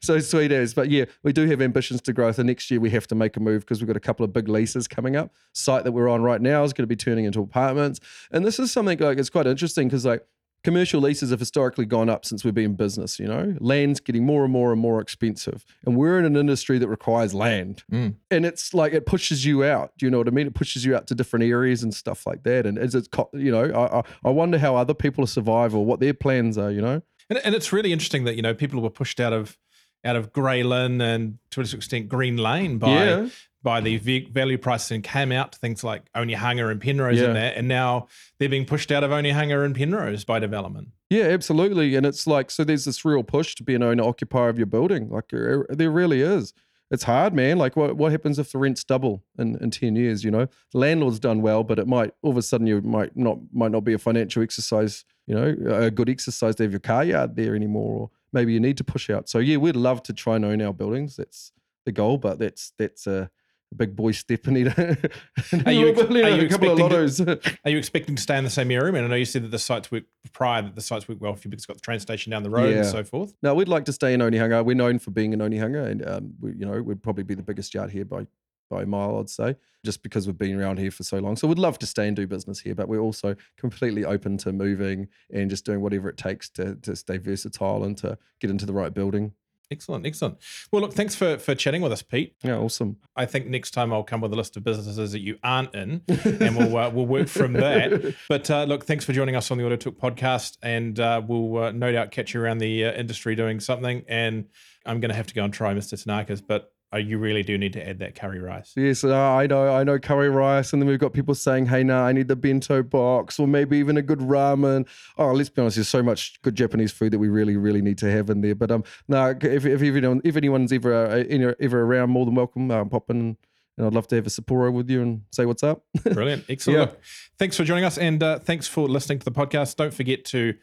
so 0.00 0.18
sweet 0.18 0.50
as. 0.50 0.74
But 0.74 0.90
yeah, 0.90 1.04
we 1.22 1.32
do 1.32 1.46
have 1.46 1.62
ambitions 1.62 2.00
to 2.02 2.12
grow. 2.12 2.32
So 2.32 2.42
next 2.42 2.68
year 2.68 2.80
we 2.80 2.90
have 2.90 3.06
to 3.08 3.14
make 3.14 3.36
a 3.36 3.40
move 3.40 3.60
because 3.60 3.80
we've 3.80 3.86
got 3.86 3.96
a 3.96 4.00
couple 4.00 4.24
of 4.24 4.32
big 4.32 4.48
leases 4.48 4.88
coming 4.88 5.14
up. 5.14 5.32
Site 5.52 5.84
that 5.84 5.92
we're 5.92 6.08
on 6.08 6.22
right 6.22 6.40
now 6.40 6.64
is 6.64 6.72
going 6.72 6.82
to 6.82 6.88
be 6.88 6.96
turning 6.96 7.26
into 7.26 7.40
apartments, 7.40 8.00
and 8.32 8.44
this 8.44 8.58
is 8.58 8.72
something 8.72 8.98
like 8.98 9.18
it's 9.18 9.30
quite 9.30 9.46
interesting 9.46 9.86
because 9.86 10.04
like 10.04 10.26
commercial 10.62 11.00
leases 11.00 11.30
have 11.30 11.38
historically 11.38 11.86
gone 11.86 12.08
up 12.08 12.24
since 12.24 12.44
we've 12.44 12.54
been 12.54 12.64
in 12.64 12.74
business 12.74 13.18
you 13.18 13.26
know? 13.26 13.56
Land's 13.60 14.00
getting 14.00 14.24
more 14.24 14.44
and 14.44 14.52
more 14.52 14.72
and 14.72 14.80
more 14.80 15.00
expensive. 15.00 15.64
And 15.84 15.96
we're 15.96 16.18
in 16.18 16.24
an 16.24 16.36
industry 16.36 16.78
that 16.78 16.88
requires 16.88 17.34
land. 17.34 17.82
Mm. 17.90 18.16
and 18.30 18.46
it's 18.46 18.74
like 18.74 18.92
it 18.92 19.06
pushes 19.06 19.44
you 19.44 19.64
out. 19.64 19.92
Do 19.98 20.06
you 20.06 20.10
know 20.10 20.18
what 20.18 20.28
i 20.28 20.30
mean? 20.30 20.46
It 20.46 20.54
pushes 20.54 20.84
you 20.84 20.94
out 20.94 21.06
to 21.08 21.14
different 21.14 21.44
areas 21.44 21.82
and 21.82 21.94
stuff 21.94 22.26
like 22.26 22.42
that. 22.44 22.66
And 22.66 22.78
as 22.78 22.94
it's 22.94 23.08
you 23.32 23.50
know 23.50 23.64
i 23.64 23.98
i, 23.98 24.02
I 24.24 24.30
wonder 24.30 24.58
how 24.58 24.76
other 24.76 24.94
people 24.94 25.26
survive 25.26 25.74
or 25.74 25.84
what 25.84 26.00
their 26.00 26.14
plans 26.14 26.58
are 26.58 26.70
you 26.70 26.80
know? 26.80 27.02
And, 27.28 27.40
and 27.44 27.54
it's 27.54 27.72
really 27.72 27.92
interesting 27.92 28.24
that 28.24 28.36
you 28.36 28.42
know 28.42 28.54
people 28.54 28.80
were 28.80 28.90
pushed 28.90 29.20
out 29.20 29.32
of 29.32 29.58
out 30.04 30.16
of 30.16 30.32
Grey 30.32 30.62
Lynn 30.62 31.00
and 31.00 31.38
to 31.50 31.60
a 31.60 31.64
certain 31.64 31.78
extent 31.78 32.08
Green 32.08 32.36
Lane 32.36 32.78
by 32.78 32.88
yeah 32.88 33.28
by 33.62 33.80
the 33.80 33.98
mm-hmm. 33.98 34.32
value 34.32 34.58
prices 34.58 34.90
and 34.92 35.04
came 35.04 35.32
out 35.32 35.52
to 35.52 35.58
things 35.58 35.84
like 35.84 36.10
Onehunga 36.14 36.70
and 36.70 36.80
Penrose 36.80 37.18
Yeah. 37.18 37.28
in 37.28 37.34
there, 37.34 37.52
and 37.54 37.68
now 37.68 38.08
they're 38.38 38.48
being 38.48 38.64
pushed 38.64 38.90
out 38.90 39.04
of 39.04 39.10
Onehunga 39.10 39.64
and 39.64 39.74
Penrose 39.74 40.24
by 40.24 40.38
development. 40.38 40.88
Yeah, 41.10 41.24
absolutely. 41.24 41.96
And 41.96 42.06
it's 42.06 42.26
like, 42.26 42.50
so 42.50 42.64
there's 42.64 42.84
this 42.84 43.04
real 43.04 43.22
push 43.22 43.54
to 43.56 43.64
be 43.64 43.74
an 43.74 43.82
owner 43.82 44.04
occupier 44.04 44.48
of 44.48 44.58
your 44.58 44.66
building. 44.66 45.10
Like, 45.10 45.28
there 45.28 45.60
er, 45.60 45.66
there 45.70 45.90
really 45.90 46.22
is. 46.22 46.54
It's 46.92 47.04
hard, 47.04 47.34
man. 47.34 47.58
Like, 47.58 47.76
what, 47.76 47.96
what 47.96 48.10
happens 48.10 48.38
if 48.38 48.50
the 48.50 48.58
rents 48.58 48.82
double 48.82 49.22
in, 49.38 49.56
in 49.60 49.70
10 49.70 49.94
years? 49.94 50.24
You 50.24 50.30
know, 50.30 50.46
the 50.72 50.78
landlord's 50.78 51.20
done 51.20 51.42
well, 51.42 51.62
but 51.62 51.78
it 51.78 51.86
might, 51.86 52.12
all 52.22 52.30
of 52.30 52.36
a 52.36 52.42
sudden, 52.42 52.66
you 52.66 52.80
might 52.80 53.16
not, 53.16 53.38
might 53.52 53.70
not 53.70 53.84
be 53.84 53.92
a 53.92 53.98
financial 53.98 54.42
exercise, 54.42 55.04
you 55.26 55.34
know, 55.34 55.54
a 55.72 55.90
good 55.90 56.08
exercise 56.08 56.56
to 56.56 56.64
have 56.64 56.72
your 56.72 56.80
car 56.80 57.04
yard 57.04 57.36
there 57.36 57.54
anymore. 57.54 58.00
Or 58.00 58.10
maybe 58.32 58.52
you 58.52 58.60
need 58.60 58.76
to 58.78 58.84
push 58.84 59.08
out. 59.10 59.28
So, 59.28 59.38
yeah, 59.38 59.56
we'd 59.56 59.76
love 59.76 60.02
to 60.04 60.12
try 60.12 60.36
and 60.36 60.44
own 60.44 60.62
our 60.62 60.72
buildings. 60.72 61.16
That's 61.16 61.52
the 61.86 61.92
goal, 61.92 62.18
but 62.18 62.38
that's, 62.38 62.72
that's 62.76 63.06
a, 63.06 63.30
big 63.76 63.94
boy 63.94 64.12
step 64.12 64.46
in 64.48 64.56
it. 64.56 64.78
Are 65.66 65.72
you 65.72 65.88
ex- 65.90 66.00
are 66.02 66.28
you 66.30 66.46
a 66.46 66.48
couple 66.48 66.70
of 66.70 66.78
expecting 66.80 67.26
lottos? 67.26 67.56
Are 67.64 67.70
you 67.70 67.78
expecting 67.78 68.16
to 68.16 68.22
stay 68.22 68.36
in 68.36 68.44
the 68.44 68.50
same 68.50 68.70
area? 68.70 68.92
Mean, 68.92 69.04
I 69.04 69.06
know 69.06 69.14
you 69.16 69.24
said 69.24 69.44
that 69.44 69.50
the 69.50 69.58
sites 69.58 69.90
work 69.92 70.04
prior 70.32 70.62
that 70.62 70.74
the 70.74 70.80
sites 70.80 71.08
work 71.08 71.18
well 71.20 71.34
for 71.34 71.46
you 71.46 71.50
because 71.50 71.60
it's 71.62 71.66
got 71.66 71.76
the 71.76 71.80
train 71.82 72.00
station 72.00 72.30
down 72.32 72.42
the 72.42 72.50
road 72.50 72.70
Yeah. 72.70 72.78
and 72.78 72.86
so 72.86 73.04
forth. 73.04 73.34
No, 73.42 73.54
we'd 73.54 73.68
like 73.68 73.84
to 73.86 73.92
stay 73.92 74.12
in 74.14 74.20
Onehunga. 74.20 74.64
We're 74.64 74.74
known 74.76 74.98
for 74.98 75.10
being 75.12 75.32
in 75.32 75.38
Onehunga, 75.40 75.86
and 75.86 76.08
um, 76.08 76.34
we, 76.40 76.52
you 76.52 76.66
know, 76.66 76.82
we'd 76.82 77.02
probably 77.02 77.24
be 77.24 77.34
the 77.34 77.42
biggest 77.42 77.74
yard 77.74 77.90
here 77.90 78.04
by 78.04 78.26
by 78.68 78.82
a 78.82 78.86
mile, 78.86 79.18
I'd 79.18 79.28
say, 79.28 79.56
just 79.84 80.00
because 80.00 80.28
we've 80.28 80.38
been 80.38 80.56
around 80.60 80.78
here 80.78 80.92
for 80.92 81.02
so 81.02 81.18
long. 81.18 81.34
So 81.34 81.48
we'd 81.48 81.58
love 81.58 81.76
to 81.80 81.86
stay 81.86 82.06
and 82.06 82.14
do 82.14 82.28
business 82.28 82.60
here, 82.60 82.72
but 82.76 82.86
we're 82.86 83.00
also 83.00 83.34
completely 83.58 84.04
open 84.04 84.38
to 84.38 84.52
moving 84.52 85.08
and 85.34 85.50
just 85.50 85.64
doing 85.64 85.80
whatever 85.80 86.08
it 86.08 86.16
takes 86.16 86.48
to 86.50 86.76
to 86.76 86.94
stay 86.94 87.18
versatile 87.18 87.82
and 87.82 87.96
to 87.98 88.16
get 88.40 88.48
into 88.50 88.66
the 88.66 88.72
right 88.72 88.94
building. 88.94 89.32
Excellent, 89.72 90.04
excellent. 90.04 90.36
Well, 90.72 90.82
look, 90.82 90.94
thanks 90.94 91.14
for 91.14 91.38
for 91.38 91.54
chatting 91.54 91.80
with 91.80 91.92
us, 91.92 92.02
Pete. 92.02 92.34
Yeah, 92.42 92.56
awesome. 92.56 92.96
I 93.14 93.24
think 93.24 93.46
next 93.46 93.70
time 93.70 93.92
I'll 93.92 94.02
come 94.02 94.20
with 94.20 94.32
a 94.32 94.36
list 94.36 94.56
of 94.56 94.64
businesses 94.64 95.12
that 95.12 95.20
you 95.20 95.38
aren't 95.44 95.72
in, 95.74 96.02
and 96.08 96.56
we'll 96.56 96.76
uh, 96.76 96.90
we'll 96.90 97.06
work 97.06 97.28
from 97.28 97.52
that. 97.54 98.14
But 98.28 98.50
uh, 98.50 98.64
look, 98.64 98.84
thanks 98.84 99.04
for 99.04 99.12
joining 99.12 99.36
us 99.36 99.50
on 99.50 99.58
the 99.58 99.64
Auto 99.64 99.76
Talk 99.76 99.98
podcast, 99.98 100.58
and 100.62 100.98
uh, 100.98 101.22
we'll 101.26 101.64
uh, 101.64 101.72
no 101.72 101.92
doubt 101.92 102.10
catch 102.10 102.34
you 102.34 102.40
around 102.40 102.58
the 102.58 102.84
uh, 102.84 102.92
industry 102.92 103.34
doing 103.34 103.60
something. 103.60 104.04
And 104.08 104.46
I'm 104.86 105.00
going 105.00 105.10
to 105.10 105.14
have 105.16 105.26
to 105.28 105.34
go 105.34 105.44
and 105.44 105.52
try 105.52 105.72
Mr. 105.74 106.00
Tanaka's, 106.00 106.40
but 106.40 106.72
uh, 106.92 106.98
you 106.98 107.18
really 107.18 107.42
do 107.42 107.56
need 107.56 107.72
to 107.74 107.88
add 107.88 107.98
that 108.00 108.14
curry 108.14 108.40
rice. 108.40 108.72
Yes, 108.76 109.04
uh, 109.04 109.16
I 109.16 109.46
know, 109.46 109.72
I 109.72 109.84
know 109.84 109.98
curry 109.98 110.28
rice, 110.28 110.72
and 110.72 110.82
then 110.82 110.88
we've 110.88 110.98
got 110.98 111.12
people 111.12 111.34
saying, 111.34 111.66
"Hey, 111.66 111.84
nah, 111.84 112.04
I 112.04 112.12
need 112.12 112.28
the 112.28 112.36
bento 112.36 112.82
box, 112.82 113.38
or 113.38 113.46
maybe 113.46 113.78
even 113.78 113.96
a 113.96 114.02
good 114.02 114.18
ramen." 114.18 114.86
Oh, 115.16 115.32
let's 115.32 115.48
be 115.48 115.62
honest, 115.62 115.76
there's 115.76 115.88
so 115.88 116.02
much 116.02 116.40
good 116.42 116.56
Japanese 116.56 116.92
food 116.92 117.12
that 117.12 117.18
we 117.18 117.28
really, 117.28 117.56
really 117.56 117.82
need 117.82 117.98
to 117.98 118.10
have 118.10 118.28
in 118.30 118.40
there. 118.40 118.54
But 118.54 118.70
um, 118.70 118.84
no, 119.06 119.30
if 119.40 119.64
if 119.64 119.82
anyone, 119.82 120.20
if 120.24 120.36
anyone's 120.36 120.72
ever 120.72 120.92
uh, 120.92 121.54
ever 121.60 121.82
around, 121.82 122.10
more 122.10 122.24
than 122.24 122.34
welcome. 122.34 122.70
Um, 122.70 122.88
pop 122.88 123.08
in, 123.10 123.36
and 123.80 123.86
I'd 123.86 123.94
love 123.94 124.08
to 124.08 124.16
have 124.16 124.26
a 124.26 124.30
Sapporo 124.30 124.72
with 124.72 124.90
you 124.90 125.00
and 125.00 125.22
say 125.32 125.46
what's 125.46 125.62
up. 125.62 125.84
Brilliant. 126.02 126.44
Excellent. 126.48 126.78
Yeah. 126.78 126.84
Look, 126.86 127.00
thanks 127.38 127.56
for 127.56 127.64
joining 127.64 127.84
us 127.84 127.96
and 127.96 128.22
uh, 128.22 128.38
thanks 128.38 128.66
for 128.66 128.86
listening 128.86 129.20
to 129.20 129.24
the 129.24 129.32
podcast. 129.32 129.76
Don't 129.76 129.94
forget 129.94 130.24
to 130.26 130.54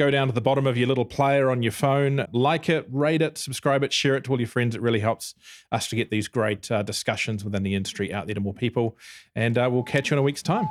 go 0.00 0.10
down 0.10 0.26
to 0.28 0.32
the 0.32 0.40
bottom 0.40 0.66
of 0.66 0.78
your 0.78 0.88
little 0.88 1.04
player 1.04 1.50
on 1.50 1.62
your 1.62 1.72
phone, 1.72 2.26
like 2.32 2.70
it, 2.70 2.86
rate 2.90 3.20
it, 3.20 3.36
subscribe 3.36 3.82
it, 3.82 3.92
share 3.92 4.16
it 4.16 4.24
to 4.24 4.30
all 4.30 4.40
your 4.40 4.48
friends. 4.48 4.74
It 4.74 4.80
really 4.80 5.00
helps 5.00 5.34
us 5.70 5.88
to 5.88 5.96
get 5.96 6.10
these 6.10 6.26
great 6.26 6.70
uh, 6.70 6.82
discussions 6.82 7.44
within 7.44 7.64
the 7.64 7.74
industry 7.74 8.10
out 8.10 8.24
there 8.24 8.34
to 8.34 8.40
more 8.40 8.54
people. 8.54 8.96
And 9.36 9.58
uh, 9.58 9.68
we'll 9.70 9.82
catch 9.82 10.10
you 10.10 10.14
in 10.14 10.18
a 10.18 10.22
week's 10.22 10.42
time. 10.42 10.66